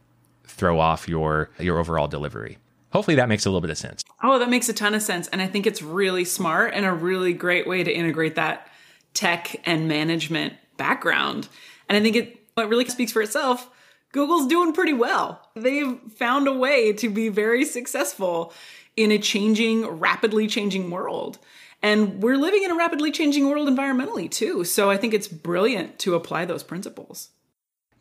[0.60, 2.58] throw off your your overall delivery.
[2.92, 4.04] Hopefully that makes a little bit of sense.
[4.22, 5.28] Oh, that makes a ton of sense.
[5.28, 8.68] And I think it's really smart and a really great way to integrate that
[9.14, 11.48] tech and management background
[11.90, 13.68] and I think it, it really speaks for itself.
[14.12, 15.50] Google's doing pretty well.
[15.56, 18.54] They've found a way to be very successful
[18.96, 21.38] in a changing, rapidly changing world.
[21.82, 24.62] And we're living in a rapidly changing world environmentally too.
[24.62, 27.30] So I think it's brilliant to apply those principles.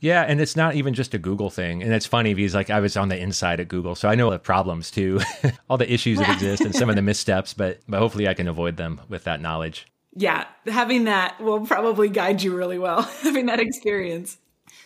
[0.01, 1.83] Yeah, and it's not even just a Google thing.
[1.83, 4.29] And it's funny because like I was on the inside at Google, so I know
[4.29, 5.19] the problems too,
[5.69, 8.47] all the issues that exist and some of the missteps, but but hopefully I can
[8.47, 13.45] avoid them with that knowledge yeah, having that will probably guide you really well, having
[13.47, 14.37] that experience.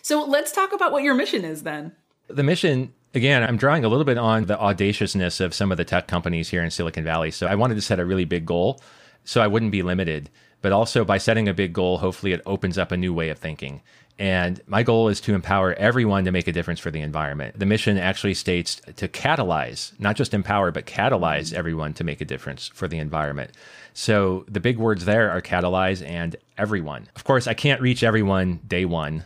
[0.02, 1.92] So let's talk about what your mission is then.
[2.28, 5.84] The mission, again, I'm drawing a little bit on the audaciousness of some of the
[5.84, 7.30] tech companies here in Silicon Valley.
[7.30, 8.80] So I wanted to set a really big goal
[9.24, 10.30] so I wouldn't be limited.
[10.60, 13.38] But also by setting a big goal, hopefully it opens up a new way of
[13.38, 13.82] thinking.
[14.18, 17.58] And my goal is to empower everyone to make a difference for the environment.
[17.58, 22.24] The mission actually states to catalyze, not just empower, but catalyze everyone to make a
[22.24, 23.50] difference for the environment.
[23.92, 27.08] So the big words there are catalyze and everyone.
[27.16, 29.24] Of course, I can't reach everyone day one.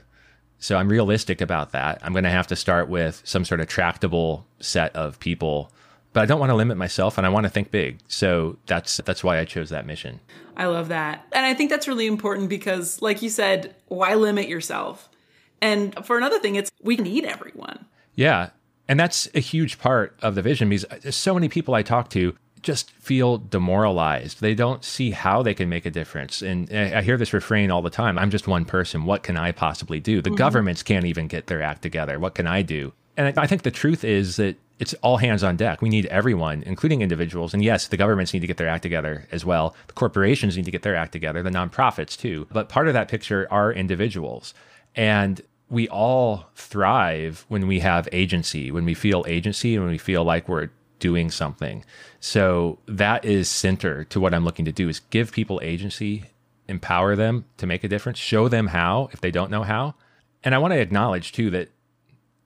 [0.59, 2.01] So I'm realistic about that.
[2.03, 5.71] I'm going to have to start with some sort of tractable set of people,
[6.19, 8.01] but I don't want to limit myself and I want to think big.
[8.09, 10.19] So that's that's why I chose that mission.
[10.57, 11.25] I love that.
[11.31, 15.09] And I think that's really important because like you said, why limit yourself?
[15.63, 17.87] And for another thing, it's we need everyone.
[18.17, 18.51] Yeah.
[18.89, 22.35] And that's a huge part of the vision because so many people I talk to
[22.63, 24.41] just feel demoralized.
[24.41, 26.43] They don't see how they can make a difference.
[26.43, 29.05] And I hear this refrain all the time I'm just one person.
[29.05, 30.21] What can I possibly do?
[30.21, 30.37] The mm-hmm.
[30.37, 32.19] governments can't even get their act together.
[32.19, 32.93] What can I do?
[33.17, 35.83] And I think the truth is that it's all hands on deck.
[35.83, 37.53] We need everyone, including individuals.
[37.53, 39.75] And yes, the governments need to get their act together as well.
[39.89, 42.47] The corporations need to get their act together, the nonprofits too.
[42.53, 44.55] But part of that picture are individuals.
[44.95, 50.25] And we all thrive when we have agency, when we feel agency, when we feel
[50.25, 51.85] like we're doing something.
[52.21, 56.25] So that is center to what I'm looking to do is give people agency,
[56.69, 59.95] empower them to make a difference, show them how if they don't know how.
[60.43, 61.71] And I want to acknowledge too that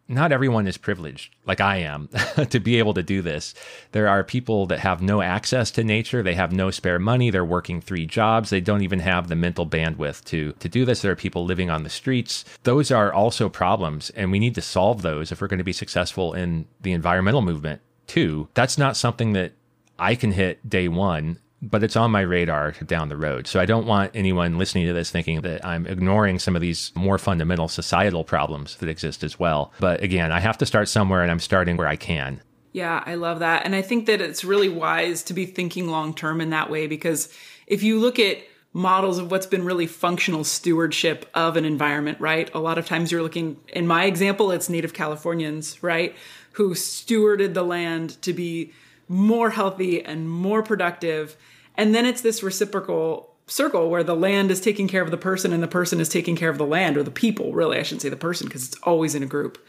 [0.08, 2.08] not everyone is privileged like I am
[2.50, 3.54] to be able to do this.
[3.92, 7.44] There are people that have no access to nature, they have no spare money, they're
[7.44, 11.02] working three jobs, they don't even have the mental bandwidth to to do this.
[11.02, 12.44] There are people living on the streets.
[12.64, 15.72] Those are also problems and we need to solve those if we're going to be
[15.72, 18.48] successful in the environmental movement too.
[18.54, 19.52] That's not something that
[19.98, 23.46] I can hit day one, but it's on my radar down the road.
[23.46, 26.90] So I don't want anyone listening to this thinking that I'm ignoring some of these
[26.96, 29.72] more fundamental societal problems that exist as well.
[29.78, 32.42] But again, I have to start somewhere and I'm starting where I can.
[32.72, 33.64] Yeah, I love that.
[33.64, 36.86] And I think that it's really wise to be thinking long term in that way
[36.86, 37.32] because
[37.66, 38.38] if you look at
[38.72, 42.52] models of what's been really functional stewardship of an environment, right?
[42.54, 46.16] A lot of times you're looking, in my example, it's Native Californians, right?
[46.52, 48.72] Who stewarded the land to be
[49.08, 51.36] more healthy and more productive.
[51.76, 55.52] And then it's this reciprocal circle where the land is taking care of the person
[55.52, 57.78] and the person is taking care of the land or the people, really.
[57.78, 59.64] I shouldn't say the person because it's always in a group.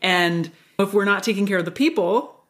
[0.00, 2.44] And if we're not taking care of the people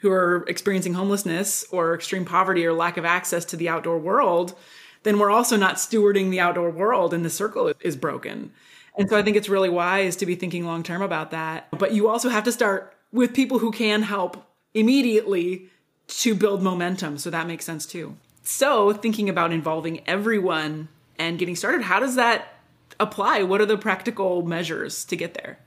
[0.00, 4.54] who are experiencing homelessness or extreme poverty or lack of access to the outdoor world,
[5.02, 8.52] then we're also not stewarding the outdoor world and the circle is broken.
[8.96, 11.68] And so I think it's really wise to be thinking long term about that.
[11.78, 15.68] But you also have to start with people who can help immediately
[16.06, 17.18] to build momentum.
[17.18, 18.16] So that makes sense too.
[18.42, 22.48] So thinking about involving everyone and getting started, how does that
[23.00, 23.42] apply?
[23.42, 25.58] What are the practical measures to get there?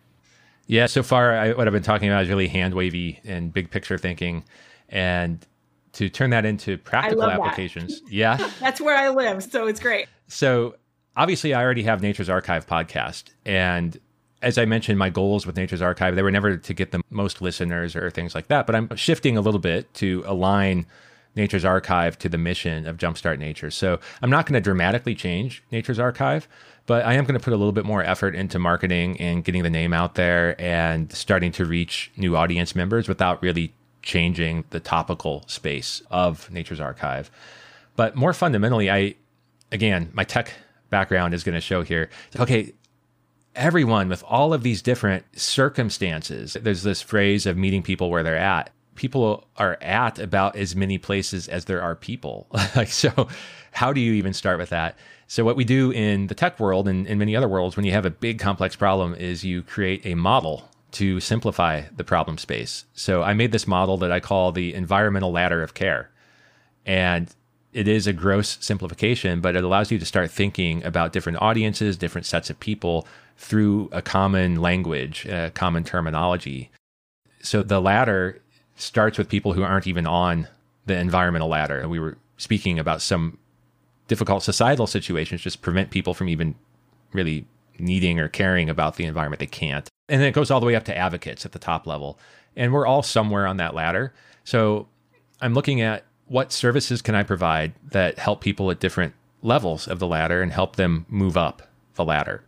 [0.67, 3.71] Yeah, so far, I, what I've been talking about is really hand wavy and big
[3.71, 4.43] picture thinking.
[4.89, 5.45] And
[5.93, 8.01] to turn that into practical applications.
[8.01, 8.11] That.
[8.11, 8.51] Yeah.
[8.59, 9.43] That's where I live.
[9.43, 10.07] So it's great.
[10.27, 10.75] So
[11.15, 13.31] obviously, I already have Nature's Archive podcast.
[13.45, 13.99] And
[14.41, 17.41] as I mentioned, my goals with Nature's Archive, they were never to get the most
[17.41, 18.65] listeners or things like that.
[18.65, 20.85] But I'm shifting a little bit to align
[21.35, 23.71] Nature's Archive to the mission of Jumpstart Nature.
[23.71, 26.47] So I'm not going to dramatically change Nature's Archive,
[26.85, 29.63] but I am going to put a little bit more effort into marketing and getting
[29.63, 34.79] the name out there and starting to reach new audience members without really changing the
[34.79, 37.29] topical space of Nature's Archive.
[37.95, 39.15] But more fundamentally, I,
[39.71, 40.53] again, my tech
[40.89, 42.09] background is going to show here.
[42.39, 42.73] Okay,
[43.57, 48.37] everyone with all of these different circumstances, there's this phrase of meeting people where they're
[48.37, 48.69] at.
[48.95, 52.47] People are at about as many places as there are people.
[52.75, 53.27] like, so
[53.71, 54.95] how do you even start with that?
[55.27, 57.91] So, what we do in the tech world and in many other worlds, when you
[57.91, 62.85] have a big complex problem, is you create a model to simplify the problem space.
[62.93, 66.09] So I made this model that I call the environmental ladder of care.
[66.85, 67.33] And
[67.73, 71.97] it is a gross simplification, but it allows you to start thinking about different audiences,
[71.97, 73.05] different sets of people
[73.37, 76.71] through a common language, a common terminology.
[77.41, 78.41] So the ladder
[78.75, 80.47] starts with people who aren't even on
[80.85, 81.79] the environmental ladder.
[81.79, 83.37] And we were speaking about some
[84.07, 86.55] difficult societal situations just prevent people from even
[87.13, 87.45] really
[87.79, 89.39] needing or caring about the environment.
[89.39, 89.87] They can't.
[90.09, 92.17] And then it goes all the way up to advocates at the top level.
[92.55, 94.13] And we're all somewhere on that ladder.
[94.43, 94.87] So
[95.41, 99.99] I'm looking at what services can I provide that help people at different levels of
[99.99, 101.61] the ladder and help them move up
[101.95, 102.43] the ladder.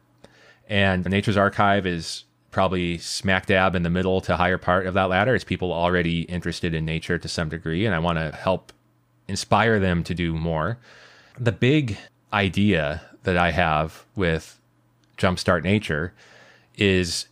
[0.70, 5.10] And Nature's Archive is probably smack dab in the middle to higher part of that
[5.10, 5.36] ladder.
[5.36, 8.72] It's people already interested in nature to some degree, and I want to help
[9.28, 10.78] inspire them to do more.
[11.40, 11.98] The big
[12.32, 14.60] idea that I have with
[15.18, 16.14] Jumpstart Nature
[16.78, 17.28] is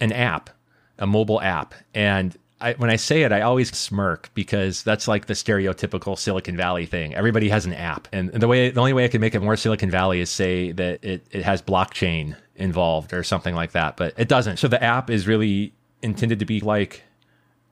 [0.00, 0.50] an app,
[0.98, 1.74] a mobile app.
[1.94, 6.56] And I, when I say it, I always smirk because that's like the stereotypical Silicon
[6.56, 7.14] Valley thing.
[7.14, 9.56] Everybody has an app, and the way the only way I can make it more
[9.56, 14.14] Silicon Valley is say that it, it has blockchain involved or something like that, but
[14.16, 14.56] it doesn't.
[14.56, 17.02] So the app is really intended to be like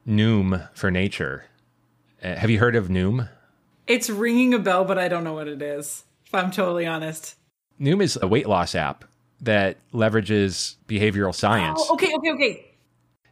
[0.07, 1.47] Noom for nature.
[2.23, 3.29] Uh, have you heard of Noom?
[3.87, 6.05] It's ringing a bell, but I don't know what it is.
[6.27, 7.37] If I'm totally honest,
[7.81, 9.07] Noom is a weight loss app
[9.41, 11.81] that leverages behavioral science.
[11.83, 12.74] Oh, okay, okay, okay.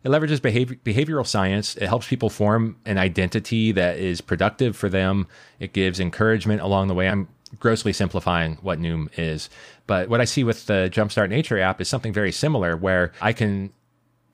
[0.04, 1.76] It leverages behavior, behavioral science.
[1.76, 5.28] It helps people form an identity that is productive for them.
[5.60, 7.08] It gives encouragement along the way.
[7.08, 7.28] I'm
[7.58, 9.48] grossly simplifying what Noom is.
[9.86, 13.32] But what I see with the Jumpstart Nature app is something very similar where I
[13.32, 13.72] can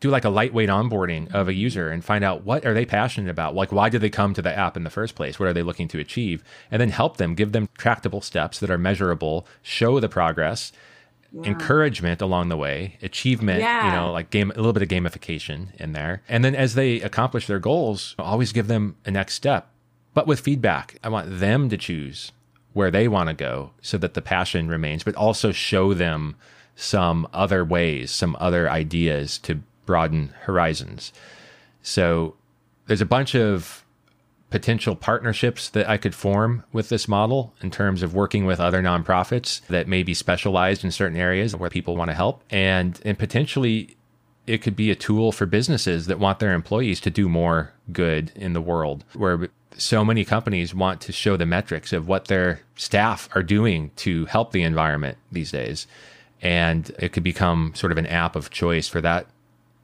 [0.01, 3.31] do like a lightweight onboarding of a user and find out what are they passionate
[3.31, 5.53] about like why did they come to the app in the first place what are
[5.53, 9.45] they looking to achieve and then help them give them tractable steps that are measurable
[9.61, 10.71] show the progress
[11.33, 11.43] yeah.
[11.45, 13.87] encouragement along the way, achievement, yeah.
[13.87, 16.23] you know, like game, a little bit of gamification in there.
[16.29, 19.71] And then as they accomplish their goals, always give them a next step,
[20.15, 20.97] but with feedback.
[21.03, 22.33] I want them to choose
[22.73, 26.37] where they want to go so that the passion remains, but also show them
[26.77, 31.13] some other ways, some other ideas to broaden horizons.
[31.83, 32.37] So
[32.87, 33.85] there's a bunch of
[34.51, 38.83] potential partnerships that I could form with this model in terms of working with other
[38.83, 42.43] nonprofits that may be specialized in certain areas where people want to help.
[42.51, 43.97] And, and potentially
[44.47, 48.33] it could be a tool for businesses that want their employees to do more good
[48.35, 52.61] in the world, where so many companies want to show the metrics of what their
[52.75, 55.87] staff are doing to help the environment these days.
[56.41, 59.27] And it could become sort of an app of choice for that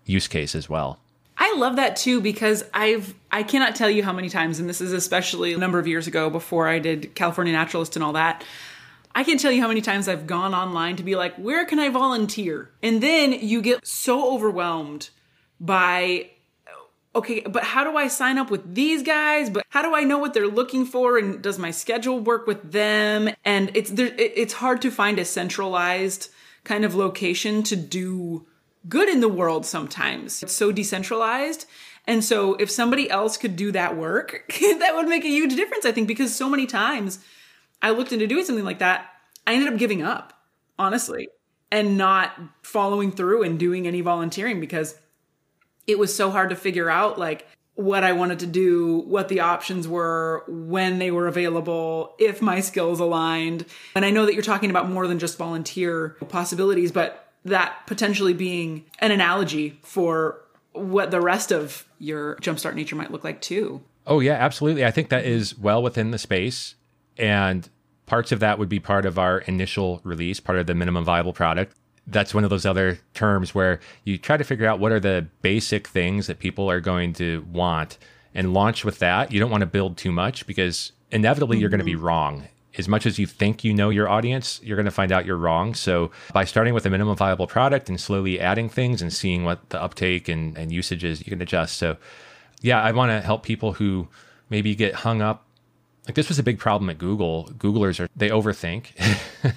[0.06, 0.98] use case as well.
[1.36, 4.80] I love that too because I've I cannot tell you how many times, and this
[4.80, 8.44] is especially a number of years ago before I did California Naturalist and all that.
[9.14, 11.78] I can't tell you how many times I've gone online to be like, where can
[11.78, 12.70] I volunteer?
[12.82, 15.10] And then you get so overwhelmed
[15.60, 16.30] by
[17.16, 19.48] okay, but how do I sign up with these guys?
[19.50, 21.16] But how do I know what they're looking for?
[21.16, 23.30] And does my schedule work with them?
[23.44, 26.30] And it's there, it's hard to find a centralized
[26.64, 28.46] kind of location to do
[28.88, 30.42] good in the world sometimes.
[30.42, 31.66] It's so decentralized.
[32.06, 35.86] And so if somebody else could do that work, that would make a huge difference,
[35.86, 37.18] I think, because so many times
[37.80, 39.06] I looked into doing something like that,
[39.46, 40.32] I ended up giving up,
[40.78, 41.28] honestly,
[41.70, 42.32] and not
[42.62, 44.98] following through and doing any volunteering because
[45.86, 49.40] it was so hard to figure out like what I wanted to do, what the
[49.40, 53.66] options were, when they were available, if my skills aligned.
[53.96, 58.32] And I know that you're talking about more than just volunteer possibilities, but that potentially
[58.32, 60.40] being an analogy for
[60.72, 63.82] what the rest of your Jumpstart Nature might look like too.
[64.06, 64.84] Oh, yeah, absolutely.
[64.84, 66.74] I think that is well within the space.
[67.16, 67.68] And
[68.06, 71.32] parts of that would be part of our initial release, part of the minimum viable
[71.32, 71.76] product
[72.06, 75.26] that's one of those other terms where you try to figure out what are the
[75.42, 77.98] basic things that people are going to want
[78.34, 79.32] and launch with that.
[79.32, 81.60] You don't want to build too much because inevitably mm-hmm.
[81.62, 82.48] you're going to be wrong.
[82.76, 85.36] As much as you think you know your audience, you're going to find out you're
[85.36, 85.74] wrong.
[85.74, 89.70] So, by starting with a minimum viable product and slowly adding things and seeing what
[89.70, 91.76] the uptake and, and usage is, you can adjust.
[91.76, 91.96] So,
[92.60, 94.08] yeah, I want to help people who
[94.50, 95.44] maybe get hung up
[96.06, 97.50] like this was a big problem at Google.
[97.56, 98.90] Googlers are they overthink.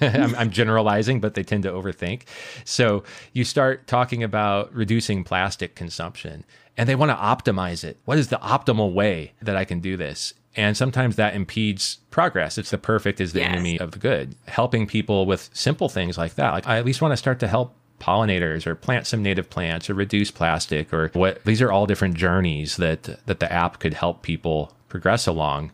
[0.00, 2.22] I'm, I'm, generalizing, but they tend to overthink.
[2.64, 6.44] So you start talking about reducing plastic consumption,
[6.76, 7.98] and they want to optimize it.
[8.06, 10.32] What is the optimal way that I can do this?
[10.56, 12.58] And sometimes that impedes progress.
[12.58, 13.52] It's the perfect is the yes.
[13.52, 14.34] enemy of the good.
[14.46, 16.52] Helping people with simple things like that.
[16.52, 19.90] Like I at least want to start to help pollinators or plant some native plants
[19.90, 23.92] or reduce plastic or what these are all different journeys that that the app could
[23.92, 25.72] help people progress along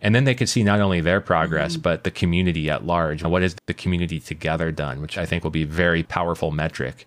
[0.00, 1.82] and then they could see not only their progress, mm-hmm.
[1.82, 3.24] but the community at large.
[3.24, 7.06] What has the community together done, which I think will be a very powerful metric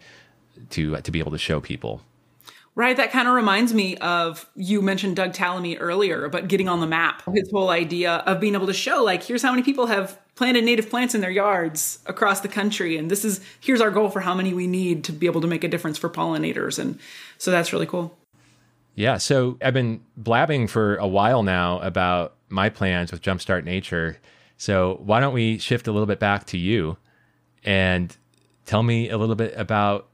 [0.71, 2.01] to, to be able to show people.
[2.75, 2.95] Right.
[2.95, 6.87] That kind of reminds me of you mentioned Doug Tallamy earlier about getting on the
[6.87, 7.23] map.
[7.33, 10.63] His whole idea of being able to show, like, here's how many people have planted
[10.63, 12.95] native plants in their yards across the country.
[12.95, 15.47] And this is, here's our goal for how many we need to be able to
[15.47, 16.79] make a difference for pollinators.
[16.79, 16.97] And
[17.37, 18.17] so that's really cool.
[18.95, 19.17] Yeah.
[19.17, 24.17] So I've been blabbing for a while now about my plans with Jumpstart Nature.
[24.55, 26.97] So why don't we shift a little bit back to you
[27.63, 28.15] and
[28.65, 30.08] tell me a little bit about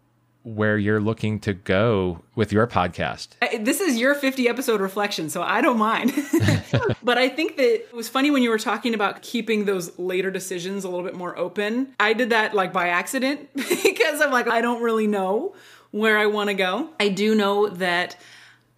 [0.46, 3.30] where you're looking to go with your podcast.
[3.66, 6.14] This is your 50 episode reflection, so I don't mind.
[7.04, 10.30] but I think that it was funny when you were talking about keeping those later
[10.30, 11.96] decisions a little bit more open.
[12.00, 15.56] I did that like by accident because I'm like, I don't really know
[15.90, 16.92] where I want to go.
[17.00, 18.16] I do know that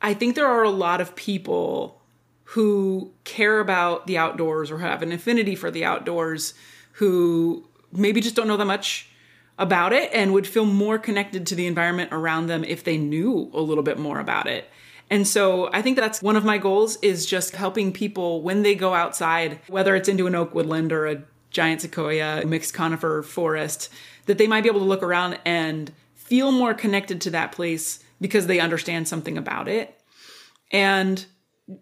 [0.02, 2.02] I think there are a lot of people
[2.46, 6.54] who care about the outdoors or have an affinity for the outdoors
[6.94, 9.07] who maybe just don't know that much
[9.58, 13.50] about it and would feel more connected to the environment around them if they knew
[13.54, 14.70] a little bit more about it.
[15.10, 18.76] And so I think that's one of my goals is just helping people when they
[18.76, 23.90] go outside, whether it's into an oak woodland or a giant sequoia, mixed conifer forest,
[24.26, 28.04] that they might be able to look around and feel more connected to that place
[28.20, 29.98] because they understand something about it.
[30.72, 31.26] And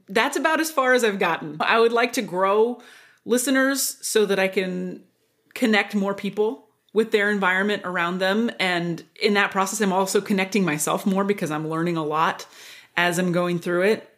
[0.08, 1.58] that's about as far as I've gotten.
[1.60, 2.82] I would like to grow
[3.26, 5.04] listeners so that I can
[5.56, 6.65] connect more people
[6.96, 8.50] with their environment around them.
[8.58, 12.48] And in that process, I'm also connecting myself more because I'm learning a lot
[12.96, 14.18] as I'm going through it.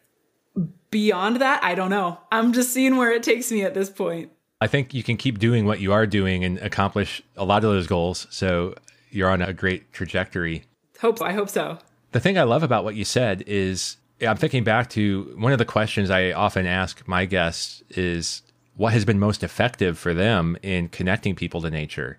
[0.92, 2.20] Beyond that, I don't know.
[2.30, 4.30] I'm just seeing where it takes me at this point.
[4.60, 7.70] I think you can keep doing what you are doing and accomplish a lot of
[7.70, 8.28] those goals.
[8.30, 8.76] So
[9.10, 10.62] you're on a great trajectory.
[11.00, 11.78] Hope I hope so.
[12.12, 15.58] The thing I love about what you said is I'm thinking back to one of
[15.58, 18.42] the questions I often ask my guests is
[18.76, 22.18] what has been most effective for them in connecting people to nature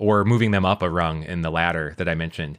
[0.00, 2.58] or moving them up a rung in the ladder that I mentioned.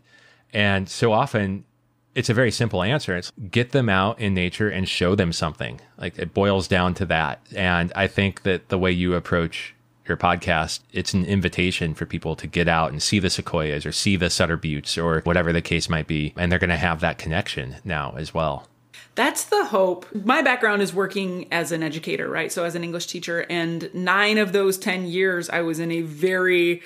[0.53, 1.65] And so often
[2.13, 3.17] it's a very simple answer.
[3.17, 5.81] It's get them out in nature and show them something.
[5.97, 7.41] Like it boils down to that.
[7.55, 9.73] And I think that the way you approach
[10.07, 13.91] your podcast, it's an invitation for people to get out and see the sequoias or
[13.91, 16.33] see the Sutter Buttes or whatever the case might be.
[16.37, 18.67] And they're going to have that connection now as well.
[19.15, 20.05] That's the hope.
[20.13, 22.51] My background is working as an educator, right?
[22.51, 26.01] So, as an English teacher, and nine of those 10 years, I was in a
[26.01, 26.81] very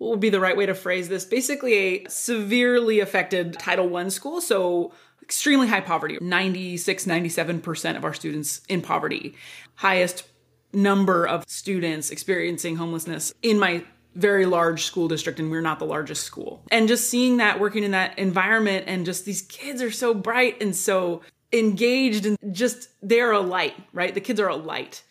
[0.00, 1.26] what would be the right way to phrase this?
[1.26, 4.40] Basically, a severely affected Title I school.
[4.40, 9.34] So, extremely high poverty 96, 97% of our students in poverty.
[9.74, 10.26] Highest
[10.72, 13.84] number of students experiencing homelessness in my
[14.14, 16.62] very large school district and we're not the largest school.
[16.70, 20.62] And just seeing that working in that environment and just these kids are so bright
[20.62, 21.20] and so
[21.52, 24.14] engaged and just they're a light, right?
[24.14, 25.02] The kids are a light,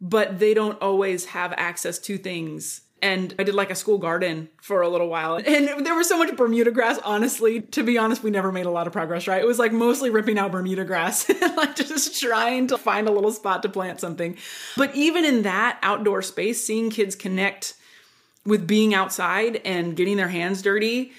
[0.00, 4.48] but they don't always have access to things and I did like a school garden
[4.60, 5.36] for a little while.
[5.36, 7.60] And there was so much Bermuda grass, honestly.
[7.60, 9.40] To be honest, we never made a lot of progress, right?
[9.40, 13.32] It was like mostly ripping out Bermuda grass like just trying to find a little
[13.32, 14.36] spot to plant something.
[14.76, 17.74] But even in that outdoor space, seeing kids connect
[18.44, 21.12] with being outside and getting their hands dirty,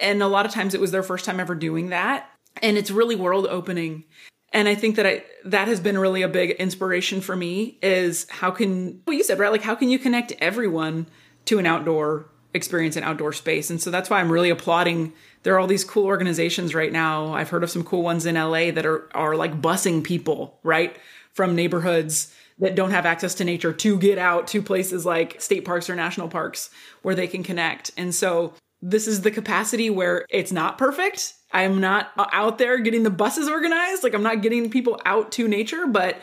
[0.00, 2.28] and a lot of times it was their first time ever doing that.
[2.62, 4.04] And it's really world opening.
[4.52, 8.26] And I think that I, that has been really a big inspiration for me is
[8.28, 9.52] how can, well, you said, right?
[9.52, 11.06] Like, how can you connect everyone
[11.44, 13.70] to an outdoor experience, an outdoor space?
[13.70, 15.12] And so that's why I'm really applauding.
[15.44, 17.32] There are all these cool organizations right now.
[17.32, 20.96] I've heard of some cool ones in LA that are, are like busing people, right?
[21.32, 25.64] From neighborhoods that don't have access to nature to get out to places like state
[25.64, 26.70] parks or national parks
[27.02, 27.92] where they can connect.
[27.96, 32.78] And so this is the capacity where it's not perfect I'm not uh, out there
[32.78, 34.02] getting the buses organized.
[34.02, 36.16] Like I'm not getting people out to nature, but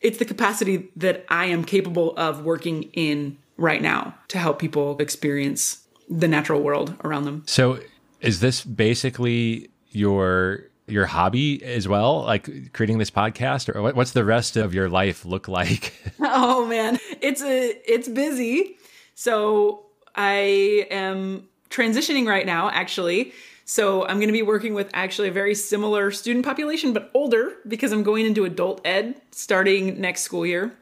[0.00, 4.98] it's the capacity that I am capable of working in right now to help people
[4.98, 7.44] experience the natural world around them.
[7.46, 7.80] So
[8.20, 12.22] is this basically your your hobby as well?
[12.22, 13.74] Like creating this podcast?
[13.74, 15.94] Or what's the rest of your life look like?
[16.24, 16.98] Oh man.
[17.20, 18.76] It's a it's busy.
[19.14, 23.32] So i am transitioning right now actually
[23.72, 27.54] so I'm going to be working with actually a very similar student population, but older
[27.66, 30.76] because I'm going into adult ed starting next school year,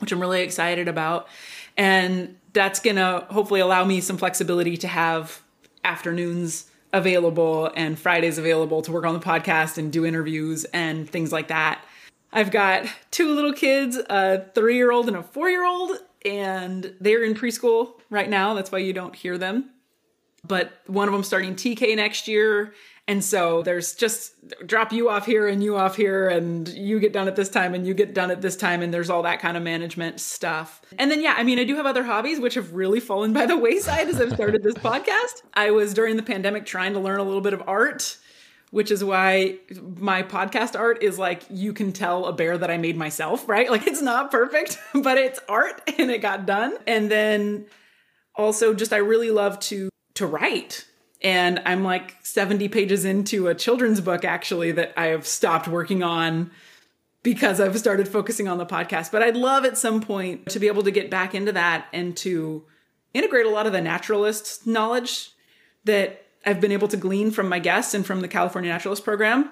[0.00, 1.28] which I'm really excited about.
[1.76, 5.40] And that's going to hopefully allow me some flexibility to have
[5.84, 11.30] afternoons available and Fridays available to work on the podcast and do interviews and things
[11.30, 11.80] like that.
[12.32, 15.92] I've got two little kids, a three year old and a four year old,
[16.24, 18.54] and they're in preschool right now.
[18.54, 19.70] That's why you don't hear them
[20.46, 22.74] but one of them starting TK next year.
[23.08, 24.34] And so there's just
[24.66, 27.72] drop you off here and you off here, and you get done at this time
[27.72, 30.82] and you get done at this time, and there's all that kind of management stuff.
[30.98, 33.46] And then, yeah, I mean, I do have other hobbies which have really fallen by
[33.46, 35.42] the wayside as I've started this podcast.
[35.54, 38.18] I was during the pandemic trying to learn a little bit of art
[38.70, 39.56] which is why
[39.98, 43.70] my podcast art is like you can tell a bear that I made myself, right?
[43.70, 46.76] Like it's not perfect, but it's art and it got done.
[46.86, 47.66] And then
[48.34, 50.86] also just I really love to to write.
[51.22, 56.02] And I'm like 70 pages into a children's book actually that I have stopped working
[56.02, 56.50] on
[57.22, 59.10] because I've started focusing on the podcast.
[59.10, 62.16] But I'd love at some point to be able to get back into that and
[62.18, 62.64] to
[63.14, 65.30] integrate a lot of the naturalist knowledge
[65.84, 69.50] that I've been able to glean from my guests and from the California Naturalist Program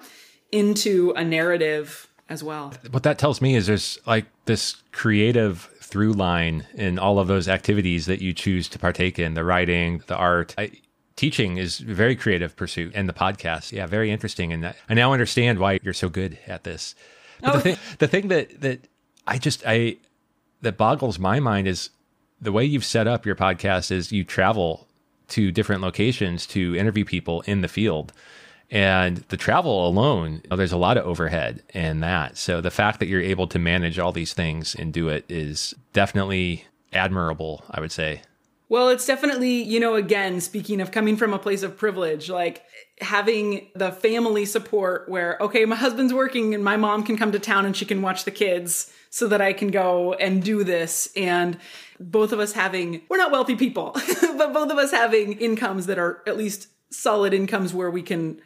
[0.51, 2.73] into a narrative as well.
[2.91, 7.47] What that tells me is there's like this creative through line in all of those
[7.47, 10.53] activities that you choose to partake in the writing, the art.
[10.57, 10.71] I,
[11.15, 15.13] teaching is a very creative pursuit and the podcast yeah very interesting and i now
[15.13, 16.93] understand why you're so good at this
[17.39, 17.53] but oh.
[17.53, 18.89] the, thing, the thing that that
[19.25, 19.95] i just i
[20.61, 21.89] that boggles my mind is
[22.41, 24.89] the way you've set up your podcast is you travel
[25.29, 28.11] to different locations to interview people in the field
[28.71, 32.37] and the travel alone, there's a lot of overhead in that.
[32.37, 35.73] So the fact that you're able to manage all these things and do it is
[35.93, 38.21] definitely admirable, I would say.
[38.67, 42.63] Well, it's definitely, you know, again, speaking of coming from a place of privilege, like
[42.99, 47.39] having the family support where, okay, my husband's working and my mom can come to
[47.39, 51.09] town and she can watch the kids so that I can go and do this.
[51.15, 51.59] And
[51.99, 53.91] both of us having, we're not wealthy people,
[54.21, 58.41] but both of us having incomes that are at least solid incomes where we can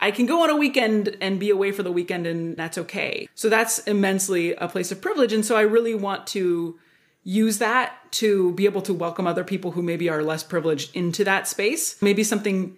[0.00, 3.28] I can go on a weekend and be away for the weekend and that's okay.
[3.34, 5.32] So that's immensely a place of privilege.
[5.32, 6.78] And so I really want to
[7.22, 11.22] use that to be able to welcome other people who maybe are less privileged into
[11.24, 12.00] that space.
[12.00, 12.76] Maybe something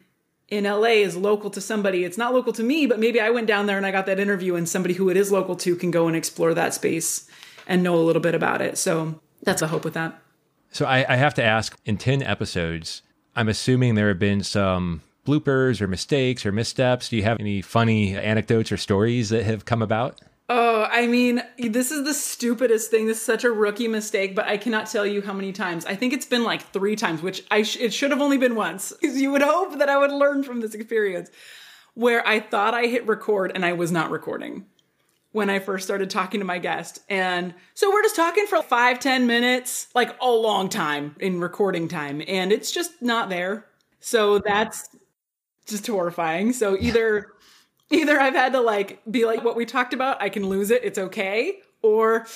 [0.48, 2.04] in LA is local to somebody.
[2.04, 4.18] It's not local to me, but maybe I went down there and I got that
[4.18, 7.28] interview and somebody who it is local to can go and explore that space
[7.66, 8.76] and know a little bit about it.
[8.76, 10.20] So that's a hope with that.
[10.72, 13.02] So I, I have to ask in 10 episodes,
[13.36, 17.08] I'm assuming there have been some bloopers or mistakes or missteps?
[17.08, 20.20] Do you have any funny anecdotes or stories that have come about?
[20.48, 23.06] Oh, I mean, this is the stupidest thing.
[23.06, 25.86] This is such a rookie mistake, but I cannot tell you how many times.
[25.86, 28.54] I think it's been like three times, which I sh- it should have only been
[28.54, 28.92] once.
[29.02, 31.30] You would hope that I would learn from this experience,
[31.94, 34.66] where I thought I hit record and I was not recording
[35.30, 37.00] when I first started talking to my guest.
[37.08, 41.88] And so we're just talking for five, ten minutes, like a long time in recording
[41.88, 43.66] time, and it's just not there.
[44.00, 44.88] So that's
[45.66, 46.52] just horrifying.
[46.52, 47.32] So either
[47.90, 50.82] either I've had to like be like what we talked about, I can lose it,
[50.84, 52.26] it's okay, or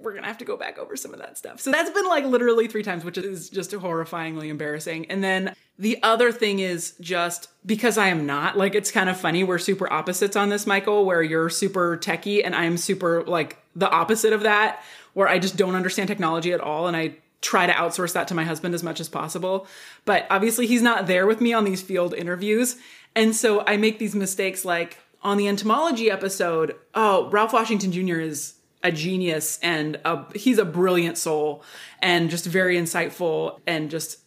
[0.00, 1.60] we're gonna have to go back over some of that stuff.
[1.60, 5.10] So that's been like literally three times, which is just horrifyingly embarrassing.
[5.10, 9.18] And then the other thing is just because I am not like it's kind of
[9.18, 9.44] funny.
[9.44, 13.90] We're super opposites on this, Michael, where you're super techie and I'm super like the
[13.90, 14.82] opposite of that,
[15.14, 18.34] where I just don't understand technology at all and I try to outsource that to
[18.34, 19.66] my husband as much as possible.
[20.04, 22.76] But obviously, he's not there with me on these field interviews.
[23.14, 28.18] And so I make these mistakes like on the entomology episode, oh, Ralph Washington Jr.
[28.18, 31.62] is a genius and a, he's a brilliant soul
[32.00, 34.18] and just very insightful and just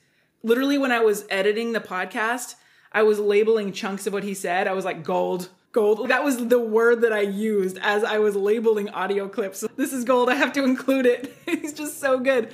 [0.43, 2.55] literally when I was editing the podcast,
[2.91, 4.67] I was labeling chunks of what he said.
[4.67, 6.07] I was like gold, gold.
[6.09, 9.63] That was the word that I used as I was labeling audio clips.
[9.75, 10.29] This is gold.
[10.29, 11.35] I have to include it.
[11.45, 12.51] he's just so good.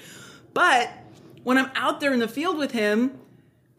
[0.53, 0.89] But
[1.43, 3.19] when I'm out there in the field with him,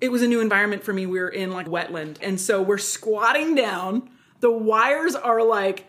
[0.00, 1.06] it was a new environment for me.
[1.06, 2.18] We were in like wetland.
[2.20, 4.10] And so we're squatting down.
[4.40, 5.86] The wires are like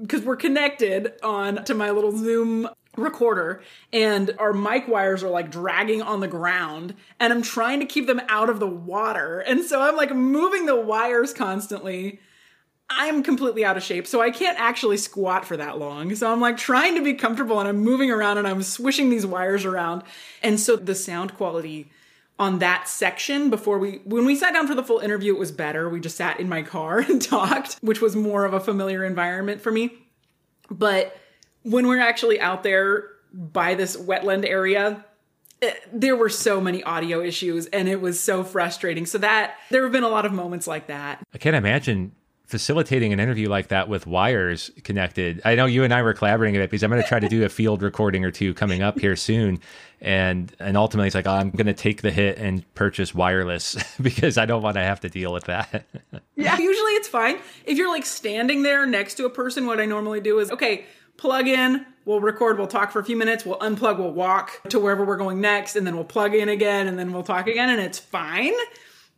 [0.00, 3.62] because we're connected on to my little Zoom recorder
[3.92, 8.06] and our mic wires are like dragging on the ground and I'm trying to keep
[8.06, 9.40] them out of the water.
[9.40, 12.20] And so I'm like moving the wires constantly.
[12.98, 16.14] I'm completely out of shape, so I can't actually squat for that long.
[16.14, 19.26] So I'm like trying to be comfortable and I'm moving around and I'm swishing these
[19.26, 20.02] wires around.
[20.42, 21.90] And so the sound quality
[22.38, 25.52] on that section before we when we sat down for the full interview it was
[25.52, 29.04] better we just sat in my car and talked which was more of a familiar
[29.04, 29.92] environment for me
[30.70, 31.16] but
[31.62, 35.04] when we're actually out there by this wetland area
[35.60, 39.82] eh, there were so many audio issues and it was so frustrating so that there
[39.82, 42.12] have been a lot of moments like that i can't imagine
[42.52, 45.40] facilitating an interview like that with wires connected.
[45.42, 47.28] I know you and I were collaborating a bit because I'm going to try to
[47.28, 49.58] do a field recording or two coming up here soon.
[50.02, 53.82] And and ultimately it's like oh, I'm going to take the hit and purchase wireless
[54.02, 55.86] because I don't want to have to deal with that.
[56.36, 57.38] yeah, usually it's fine.
[57.64, 60.84] If you're like standing there next to a person what I normally do is okay,
[61.16, 64.78] plug in, we'll record, we'll talk for a few minutes, we'll unplug, we'll walk to
[64.78, 67.70] wherever we're going next and then we'll plug in again and then we'll talk again
[67.70, 68.52] and it's fine.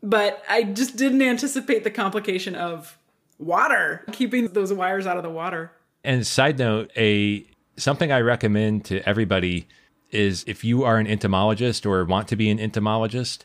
[0.04, 2.96] But I just didn't anticipate the complication of
[3.38, 5.72] water, keeping those wires out of the water.
[6.02, 9.66] And side note, a something I recommend to everybody
[10.10, 13.44] is if you are an entomologist or want to be an entomologist,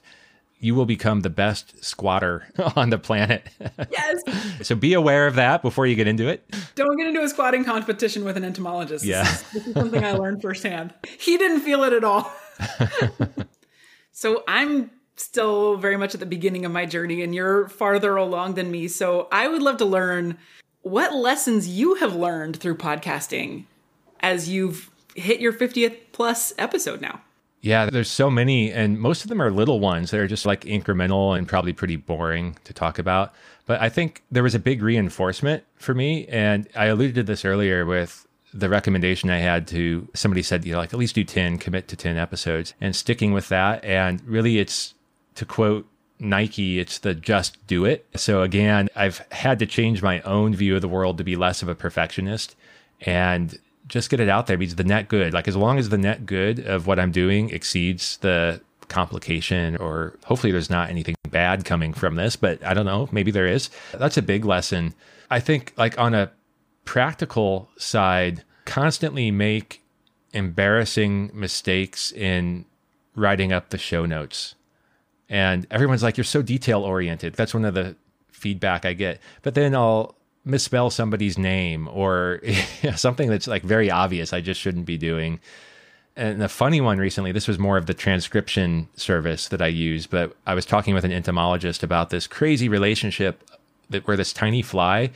[0.59, 3.47] you will become the best squatter on the planet.
[3.91, 4.21] Yes.
[4.67, 6.43] so be aware of that before you get into it.
[6.75, 9.05] Don't get into a squatting competition with an entomologist.
[9.05, 9.23] Yeah.
[9.23, 10.93] This is, this is something I learned firsthand.
[11.17, 12.31] He didn't feel it at all.
[14.11, 18.55] so I'm still very much at the beginning of my journey and you're farther along
[18.55, 18.87] than me.
[18.87, 20.37] So I would love to learn
[20.81, 23.65] what lessons you have learned through podcasting
[24.21, 27.21] as you've hit your 50th plus episode now.
[27.61, 30.61] Yeah, there's so many, and most of them are little ones that are just like
[30.61, 33.33] incremental and probably pretty boring to talk about.
[33.65, 36.25] But I think there was a big reinforcement for me.
[36.27, 40.71] And I alluded to this earlier with the recommendation I had to somebody said, you
[40.71, 43.83] know, like at least do 10, commit to 10 episodes and sticking with that.
[43.83, 44.95] And really, it's
[45.39, 45.87] to quote
[46.19, 48.05] Nike, it's the just do it.
[48.15, 51.61] So again, I've had to change my own view of the world to be less
[51.61, 52.57] of a perfectionist
[53.01, 55.97] and just get it out there because the net good, like as long as the
[55.97, 58.59] net good of what I'm doing exceeds the
[58.89, 63.31] complication or hopefully there's not anything bad coming from this, but I don't know, maybe
[63.31, 63.69] there is.
[63.93, 64.93] That's a big lesson.
[65.31, 66.31] I think like on a
[66.83, 69.83] practical side, constantly make
[70.33, 72.65] embarrassing mistakes in
[73.15, 74.55] writing up the show notes
[75.29, 77.95] and everyone's like, "You're so detail oriented." That's one of the
[78.31, 79.19] feedback I get.
[79.41, 80.15] But then I'll
[80.45, 82.41] misspell somebody's name or
[82.95, 84.33] something that's like very obvious.
[84.33, 85.39] I just shouldn't be doing.
[86.15, 90.05] And the funny one recently, this was more of the transcription service that I use,
[90.05, 93.41] but I was talking with an entomologist about this crazy relationship
[93.89, 95.11] that where this tiny fly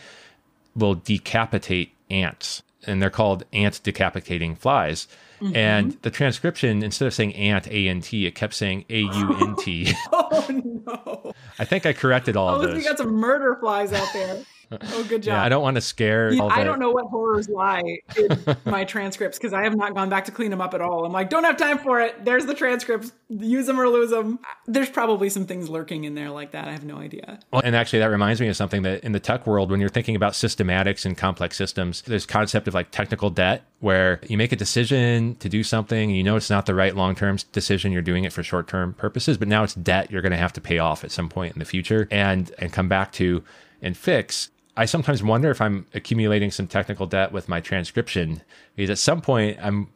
[0.75, 5.07] will decapitate ants, and they're called ant decapitating flies.
[5.41, 5.55] Mm-hmm.
[5.55, 9.37] And the transcription, instead of saying ant, A N T, it kept saying A U
[9.41, 9.93] N T.
[10.11, 10.45] oh,
[10.85, 11.33] no.
[11.59, 12.71] I think I corrected all oh, of those.
[12.71, 14.43] Oh, we got some murder flies out there.
[14.81, 15.33] Oh, good job.
[15.33, 16.31] Yeah, I don't want to scare.
[16.31, 20.09] You, I don't know what horrors lie in my transcripts because I have not gone
[20.09, 21.05] back to clean them up at all.
[21.05, 22.25] I'm like, don't have time for it.
[22.25, 23.11] There's the transcripts.
[23.29, 24.39] Use them or lose them.
[24.67, 26.67] There's probably some things lurking in there like that.
[26.67, 27.39] I have no idea.
[27.51, 29.89] Well, and actually, that reminds me of something that in the tech world, when you're
[29.89, 34.51] thinking about systematics and complex systems, there's concept of like technical debt where you make
[34.51, 38.23] a decision to do something, you know it's not the right long-term decision, you're doing
[38.23, 41.03] it for short-term purposes, but now it's debt you're going to have to pay off
[41.03, 43.43] at some point in the future and and come back to
[43.81, 48.41] and fix I sometimes wonder if I'm accumulating some technical debt with my transcription
[48.75, 49.89] because at some point I'm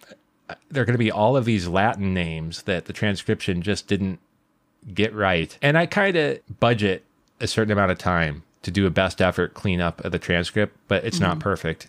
[0.70, 4.20] there are going to be all of these Latin names that the transcription just didn't
[4.94, 5.58] get right.
[5.62, 7.04] And I kind of budget
[7.40, 11.04] a certain amount of time to do a best effort cleanup of the transcript, but
[11.04, 11.28] it's mm-hmm.
[11.28, 11.88] not perfect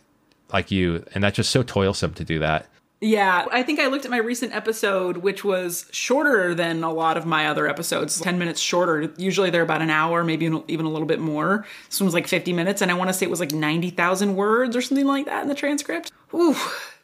[0.53, 1.05] like you.
[1.15, 2.67] And that's just so toilsome to do that.
[3.01, 7.17] Yeah, I think I looked at my recent episode, which was shorter than a lot
[7.17, 9.13] of my other episodes, 10 minutes shorter.
[9.17, 11.65] Usually they're about an hour, maybe even a little bit more.
[11.89, 14.35] This one was like 50 minutes, and I want to say it was like 90,000
[14.35, 16.11] words or something like that in the transcript.
[16.35, 16.57] Ooh,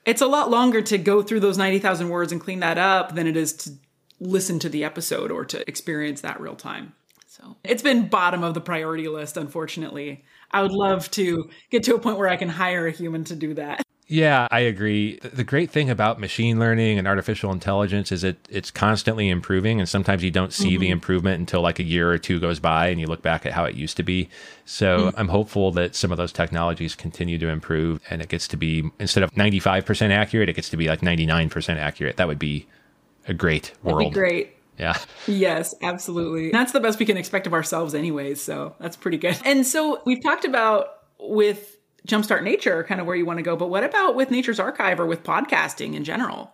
[0.04, 3.28] it's a lot longer to go through those 90,000 words and clean that up than
[3.28, 3.70] it is to
[4.18, 6.92] listen to the episode or to experience that real time.
[7.28, 10.24] So it's been bottom of the priority list, unfortunately.
[10.50, 13.36] I would love to get to a point where I can hire a human to
[13.36, 13.83] do that.
[14.06, 15.18] Yeah, I agree.
[15.22, 19.88] The great thing about machine learning and artificial intelligence is it it's constantly improving and
[19.88, 20.80] sometimes you don't see mm-hmm.
[20.80, 23.52] the improvement until like a year or two goes by and you look back at
[23.52, 24.28] how it used to be.
[24.66, 25.20] So, mm-hmm.
[25.20, 28.90] I'm hopeful that some of those technologies continue to improve and it gets to be
[28.98, 32.18] instead of 95% accurate, it gets to be like 99% accurate.
[32.18, 32.66] That would be
[33.26, 34.12] a great world.
[34.12, 34.54] Great.
[34.78, 34.98] Yeah.
[35.26, 36.50] Yes, absolutely.
[36.50, 39.38] That's the best we can expect of ourselves anyways, so that's pretty good.
[39.46, 40.88] And so, we've talked about
[41.18, 43.56] with jumpstart nature kind of where you want to go.
[43.56, 46.52] But what about with nature's archive or with podcasting in general?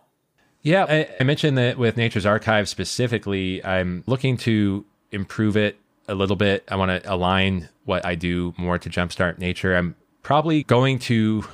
[0.61, 5.77] Yeah I, I, mentioned that with nature's archive specifically i'm looking to improve it
[6.07, 6.63] a little bit.
[6.67, 9.75] I want to align what i do more to jumpstart nature.
[9.75, 11.45] I'm probably going to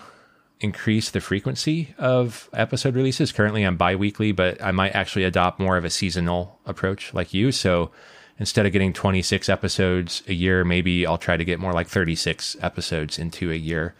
[0.59, 3.31] increase the frequency of episode releases.
[3.31, 7.53] Currently i'm bi-weekly but i might actually adopt more of a seasonal approach like you.
[7.53, 7.91] So
[8.39, 12.57] instead of getting 26 episodes a year, maybe I'll try to get more like 36
[12.61, 13.95] episodes into a year.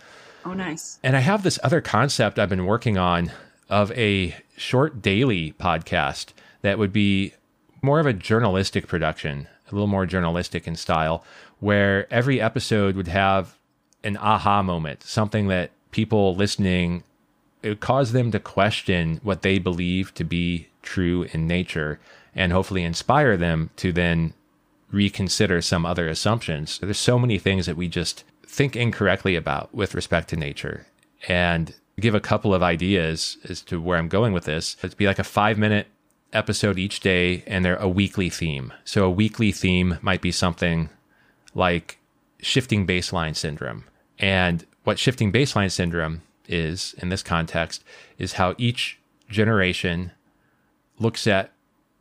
[0.46, 1.00] Oh, nice.
[1.04, 3.32] And I have this other concept I've been working on
[3.70, 6.32] of a short daily podcast
[6.62, 7.34] that would be
[7.82, 11.24] more of a journalistic production, a little more journalistic in style,
[11.60, 13.58] where every episode would have
[14.04, 17.04] an aha moment, something that people listening
[17.64, 22.00] it would cause them to question what they believe to be true in nature
[22.38, 24.34] and hopefully inspire them to then
[24.92, 26.80] reconsider some other assumptions.
[26.80, 30.86] There's so many things that we just think incorrectly about with respect to nature.
[31.28, 34.78] And give a couple of ideas as to where I'm going with this.
[34.84, 35.88] It'd be like a five minute
[36.32, 38.72] episode each day, and they're a weekly theme.
[38.86, 40.90] So a weekly theme might be something
[41.56, 41.98] like
[42.40, 43.86] shifting baseline syndrome.
[44.20, 47.84] And what shifting baseline syndrome is in this context
[48.20, 50.12] is how each generation
[51.00, 51.52] looks at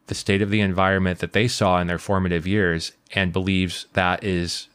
[0.07, 4.23] the state of the environment that they saw in their formative years and believes that
[4.23, 4.69] is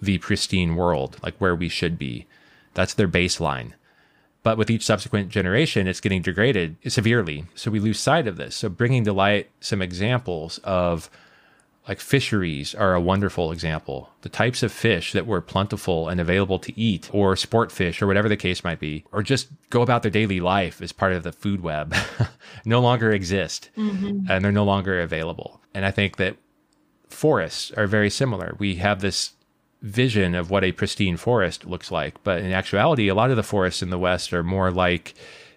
[0.00, 2.26] the pristine world, like where we should be.
[2.74, 3.72] That's their baseline.
[4.42, 7.46] But with each subsequent generation, it's getting degraded severely.
[7.54, 8.56] So we lose sight of this.
[8.56, 11.08] So bringing to light some examples of
[11.86, 14.10] like fisheries are a wonderful example.
[14.22, 18.06] The types of fish that were plentiful and available to eat, or sport fish, or
[18.06, 21.22] whatever the case might be, or just go about their daily life as part of
[21.22, 21.94] the food web,
[22.64, 24.30] no longer exist mm-hmm.
[24.30, 25.60] and they're no longer available.
[25.74, 26.36] And I think that
[27.08, 28.56] forests are very similar.
[28.58, 29.32] We have this
[29.82, 33.42] vision of what a pristine forest looks like, but in actuality, a lot of the
[33.42, 35.14] forests in the West are more like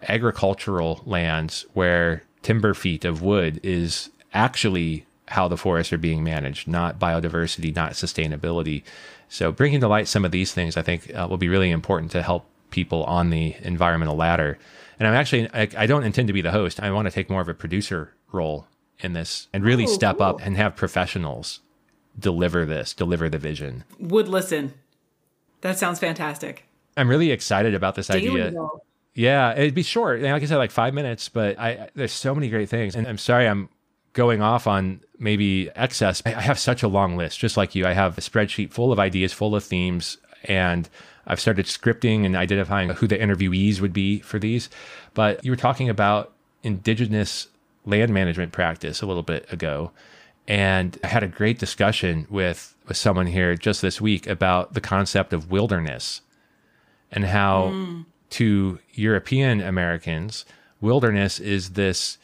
[0.09, 6.67] agricultural lands where timber feet of wood is actually how the forests are being managed,
[6.67, 8.83] not biodiversity, not sustainability.
[9.29, 12.11] So, bringing to light some of these things, I think, uh, will be really important
[12.11, 14.57] to help people on the environmental ladder.
[14.99, 16.81] And I'm actually, I, I, don't intend to be the host.
[16.81, 18.67] I want to take more of a producer role
[18.99, 20.25] in this and really oh, step cool.
[20.25, 21.59] up and have professionals
[22.17, 23.83] deliver this, deliver the vision.
[23.99, 24.73] Would listen.
[25.61, 26.65] That sounds fantastic.
[26.95, 28.51] I'm really excited about this Daily idea.
[28.51, 28.81] Though.
[29.13, 30.21] Yeah, it'd be short.
[30.21, 32.95] Like I said, like five minutes, but I, there's so many great things.
[32.95, 33.69] And I'm sorry I'm
[34.17, 36.23] going off on maybe excess.
[36.25, 37.85] I have such a long list, just like you.
[37.85, 40.89] I have a spreadsheet full of ideas, full of themes, and
[41.27, 44.69] I've started scripting and identifying who the interviewees would be for these.
[45.13, 47.47] But you were talking about indigenous
[47.85, 49.91] land management practice a little bit ago.
[50.47, 54.81] And I had a great discussion with, with someone here just this week about the
[54.81, 56.21] concept of wilderness
[57.11, 58.05] and how mm.
[58.31, 60.43] to European Americans,
[60.81, 62.17] wilderness is this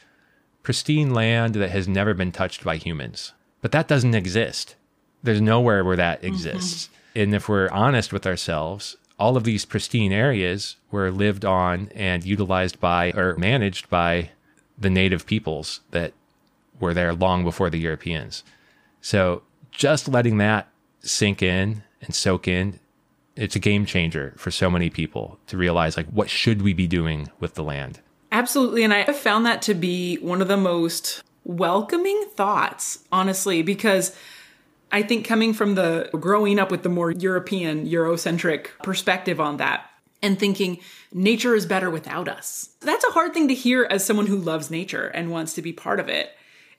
[0.64, 3.34] pristine land that has never been touched by humans.
[3.62, 4.76] But that doesn't exist.
[5.22, 6.28] There's nowhere where that mm-hmm.
[6.28, 6.86] exists.
[6.86, 7.20] Mm-hmm.
[7.20, 12.24] And if we're honest with ourselves, all of these pristine areas were lived on and
[12.24, 14.32] utilized by or managed by
[14.78, 16.14] the native peoples that
[16.80, 18.44] were there long before the Europeans.
[19.02, 20.68] So just letting that
[21.02, 22.80] sink in and soak in,
[23.36, 26.88] it's a game changer for so many people to realize like what should we be
[26.88, 28.00] doing with the land?
[28.34, 28.84] Absolutely.
[28.84, 34.16] And I have found that to be one of the most welcoming thoughts, honestly, because
[34.92, 39.86] I think coming from the growing up with the more European, Eurocentric perspective on that
[40.24, 40.80] and thinking
[41.14, 42.70] nature is better without us.
[42.80, 45.72] That's a hard thing to hear as someone who loves nature and wants to be
[45.72, 46.32] part of it.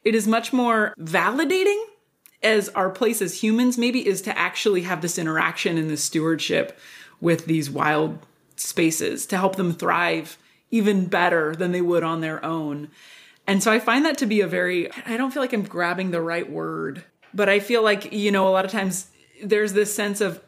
[0.03, 1.81] It is much more validating
[2.43, 6.77] as our place as humans, maybe, is to actually have this interaction and this stewardship
[7.21, 8.19] with these wild
[8.57, 10.37] spaces to help them thrive
[10.75, 12.89] even better than they would on their own.
[13.47, 16.11] And so I find that to be a very, I don't feel like I'm grabbing
[16.11, 19.07] the right word, but I feel like, you know, a lot of times
[19.41, 20.43] there's this sense of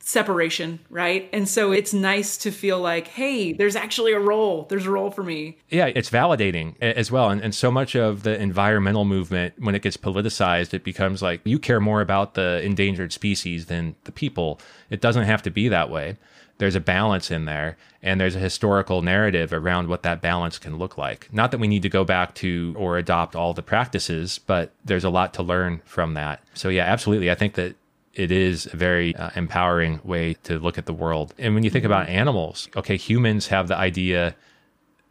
[0.00, 1.28] separation, right?
[1.32, 4.66] And so it's nice to feel like, hey, there's actually a role.
[4.68, 5.58] There's a role for me.
[5.68, 7.30] Yeah, it's validating as well.
[7.30, 11.40] And, and so much of the environmental movement, when it gets politicized, it becomes like
[11.44, 14.58] you care more about the endangered species than the people.
[14.90, 16.16] It doesn't have to be that way.
[16.58, 20.76] There's a balance in there, and there's a historical narrative around what that balance can
[20.76, 21.32] look like.
[21.32, 25.04] Not that we need to go back to or adopt all the practices, but there's
[25.04, 26.42] a lot to learn from that.
[26.54, 27.30] So, yeah, absolutely.
[27.30, 27.76] I think that
[28.14, 31.32] it is a very uh, empowering way to look at the world.
[31.38, 34.34] And when you think about animals, okay, humans have the idea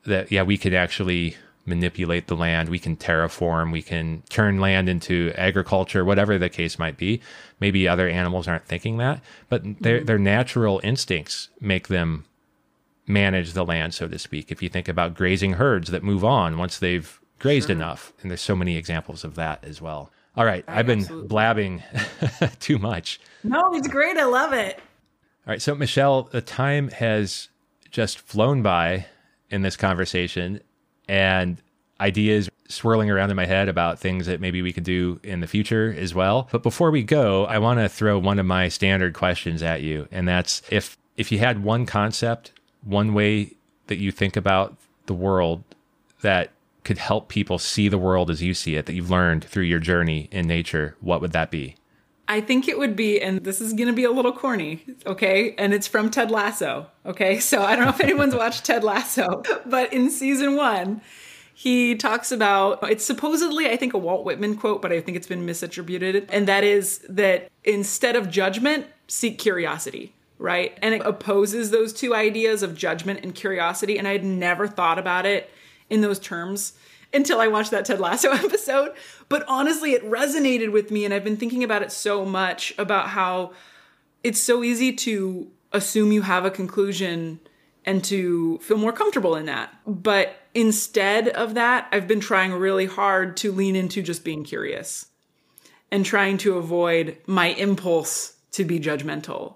[0.06, 4.90] that, yeah, we could actually manipulate the land, we can terraform, we can turn land
[4.90, 7.22] into agriculture, whatever the case might be.
[7.60, 10.06] Maybe other animals aren't thinking that, but their, mm-hmm.
[10.06, 12.26] their natural instincts make them
[13.08, 14.52] manage the land, so to speak.
[14.52, 17.76] If you think about grazing herds that move on once they've grazed sure.
[17.76, 20.12] enough, and there's so many examples of that as well.
[20.36, 21.28] All right, I I've been absolutely.
[21.30, 21.84] blabbing
[22.60, 23.20] too much.
[23.44, 24.18] No, it's great.
[24.18, 24.78] I love it.
[24.78, 27.50] All right, so Michelle, the time has
[27.90, 29.08] just flown by
[29.50, 30.60] in this conversation,
[31.08, 31.62] and
[32.00, 35.48] ideas swirling around in my head about things that maybe we could do in the
[35.48, 36.48] future as well.
[36.52, 40.08] But before we go, I want to throw one of my standard questions at you,
[40.12, 42.52] and that's if if you had one concept,
[42.84, 43.54] one way
[43.88, 45.64] that you think about the world
[46.22, 46.52] that
[46.84, 49.80] could help people see the world as you see it that you've learned through your
[49.80, 51.76] journey in nature, what would that be?
[52.30, 55.56] I think it would be, and this is going to be a little corny, okay?
[55.58, 57.40] And it's from Ted Lasso, okay?
[57.40, 61.02] So I don't know if anyone's watched Ted Lasso, but in season one,
[61.60, 65.26] he talks about it's supposedly, I think, a Walt Whitman quote, but I think it's
[65.26, 66.28] been misattributed.
[66.30, 70.78] And that is that instead of judgment, seek curiosity right?
[70.84, 73.98] And it opposes those two ideas of judgment and curiosity.
[73.98, 75.50] And I had never thought about it
[75.90, 76.74] in those terms
[77.12, 78.92] until I watched that Ted Lasso episode.
[79.28, 81.06] But honestly, it resonated with me.
[81.06, 83.54] And I've been thinking about it so much about how
[84.24, 87.40] it's so easy to assume you have a conclusion
[87.88, 89.74] and to feel more comfortable in that.
[89.88, 95.08] But instead of that, I've been trying really hard to lean into just being curious
[95.90, 99.56] and trying to avoid my impulse to be judgmental.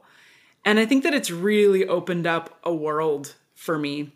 [0.63, 4.13] And I think that it's really opened up a world for me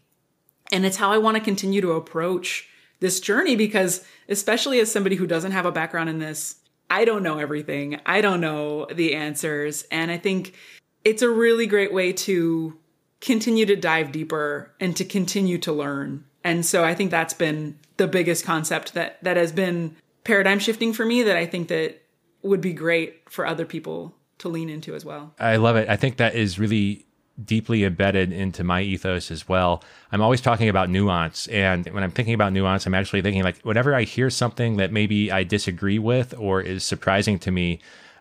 [0.71, 2.67] and it's how I want to continue to approach
[2.99, 6.55] this journey because, especially as somebody who doesn't have a background in this,
[6.89, 7.99] I don't know everything.
[8.05, 9.83] I don't know the answers.
[9.91, 10.55] And I think
[11.03, 12.77] it's a really great way to
[13.21, 16.25] continue to dive deeper and to continue to learn.
[16.43, 20.93] And so I think that's been the biggest concept that that has been paradigm shifting
[20.93, 22.01] for me that I think that
[22.41, 25.33] would be great for other people to lean into as well.
[25.39, 25.89] I love it.
[25.89, 27.05] I think that is really
[27.43, 29.83] deeply embedded into my ethos as well.
[30.11, 31.47] I'm always talking about nuance.
[31.47, 34.91] And when I'm thinking about nuance, I'm actually thinking like whenever I hear something that
[34.91, 37.79] maybe I disagree with or is surprising to me,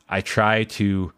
[0.09, 1.12] I try to,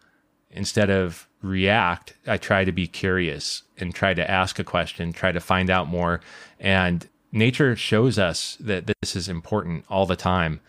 [0.51, 5.33] instead of react, I try to be curious and try to ask a question, try
[5.33, 6.21] to find out more.
[6.59, 10.61] And nature shows us that this is important all the time,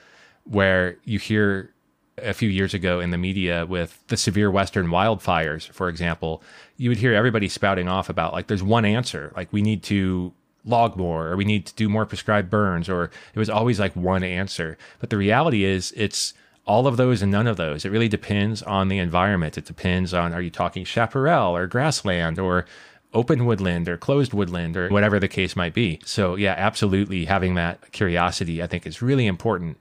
[0.44, 1.74] where you hear
[2.18, 6.42] a few years ago in the media with the severe western wildfires, for example,
[6.78, 10.34] you would hear everybody spouting off about like there's one answer, like we need to
[10.66, 13.96] log more or we need to do more prescribed burns or it was always like
[13.96, 14.78] one answer.
[15.00, 16.34] But the reality is it's
[16.68, 17.86] all of those and none of those.
[17.86, 19.58] It really depends on the environment.
[19.58, 22.66] It depends on are you talking chaparral or grassland or
[23.14, 26.00] open woodland or closed woodland or whatever the case might be.
[26.06, 29.78] So yeah, absolutely having that curiosity I think is really important.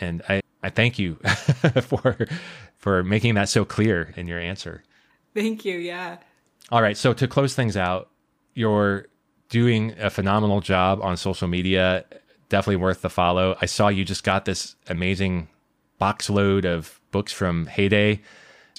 [0.00, 1.14] And I I thank you
[1.82, 2.28] for
[2.76, 4.84] for making that so clear in your answer.
[5.34, 5.78] Thank you.
[5.78, 6.18] Yeah.
[6.70, 6.96] All right.
[6.96, 8.10] So to close things out,
[8.54, 9.06] you're
[9.48, 12.04] doing a phenomenal job on social media.
[12.50, 13.56] Definitely worth the follow.
[13.62, 15.48] I saw you just got this amazing
[15.98, 18.20] box load of books from Heyday,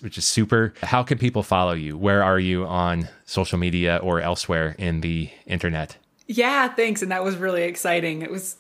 [0.02, 0.74] which is super.
[0.82, 1.98] How can people follow you?
[1.98, 5.98] Where are you on social media or elsewhere in the internet?
[6.28, 7.02] Yeah, thanks.
[7.02, 8.22] And that was really exciting.
[8.22, 8.58] It was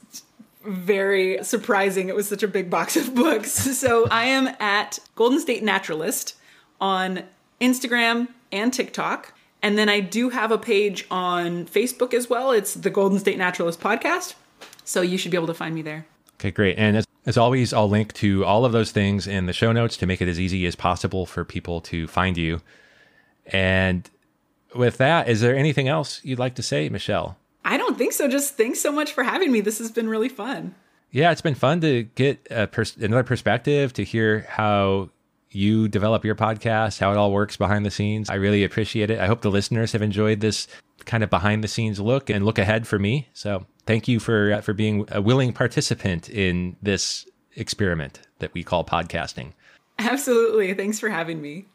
[0.65, 2.09] very surprising.
[2.09, 3.67] It was such a big box of books.
[3.79, 6.35] So I am at Golden State Naturalist
[6.81, 7.23] on
[7.61, 9.33] Instagram and TikTok.
[9.61, 12.51] And then I do have a page on Facebook as well.
[12.51, 14.35] It's the Golden State Naturalist Podcast.
[14.83, 16.05] So you should be able to find me there.
[16.39, 16.77] Okay, great.
[16.77, 19.97] And as, as always, I'll link to all of those things in the show notes
[19.97, 22.61] to make it as easy as possible for people to find you.
[23.47, 24.09] And
[24.73, 27.37] with that, is there anything else you'd like to say, Michelle?
[27.65, 28.29] I don't think so.
[28.29, 29.59] Just thanks so much for having me.
[29.59, 30.75] This has been really fun.
[31.11, 35.09] Yeah, it's been fun to get pers- another perspective to hear how
[35.51, 38.29] you develop your podcast, how it all works behind the scenes.
[38.29, 39.19] I really appreciate it.
[39.19, 40.67] I hope the listeners have enjoyed this
[41.05, 43.27] kind of behind the scenes look and look ahead for me.
[43.33, 47.25] So, thank you for uh, for being a willing participant in this
[47.55, 49.53] experiment that we call podcasting.
[49.97, 50.75] Absolutely.
[50.75, 51.65] Thanks for having me.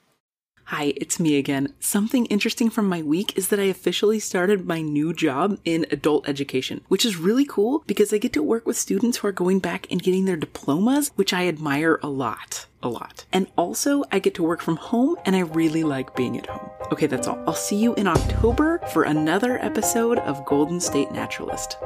[0.68, 1.74] Hi, it's me again.
[1.78, 6.26] Something interesting from my week is that I officially started my new job in adult
[6.26, 9.58] education, which is really cool because I get to work with students who are going
[9.58, 12.66] back and getting their diplomas, which I admire a lot.
[12.82, 13.26] A lot.
[13.30, 16.70] And also, I get to work from home and I really like being at home.
[16.92, 17.42] Okay, that's all.
[17.46, 21.76] I'll see you in October for another episode of Golden State Naturalist.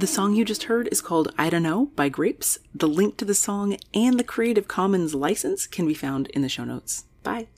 [0.00, 2.58] The song you just heard is called I Don't Know by Grapes.
[2.74, 6.48] The link to the song and the Creative Commons license can be found in the
[6.48, 7.04] show notes.
[7.22, 7.48] Bye.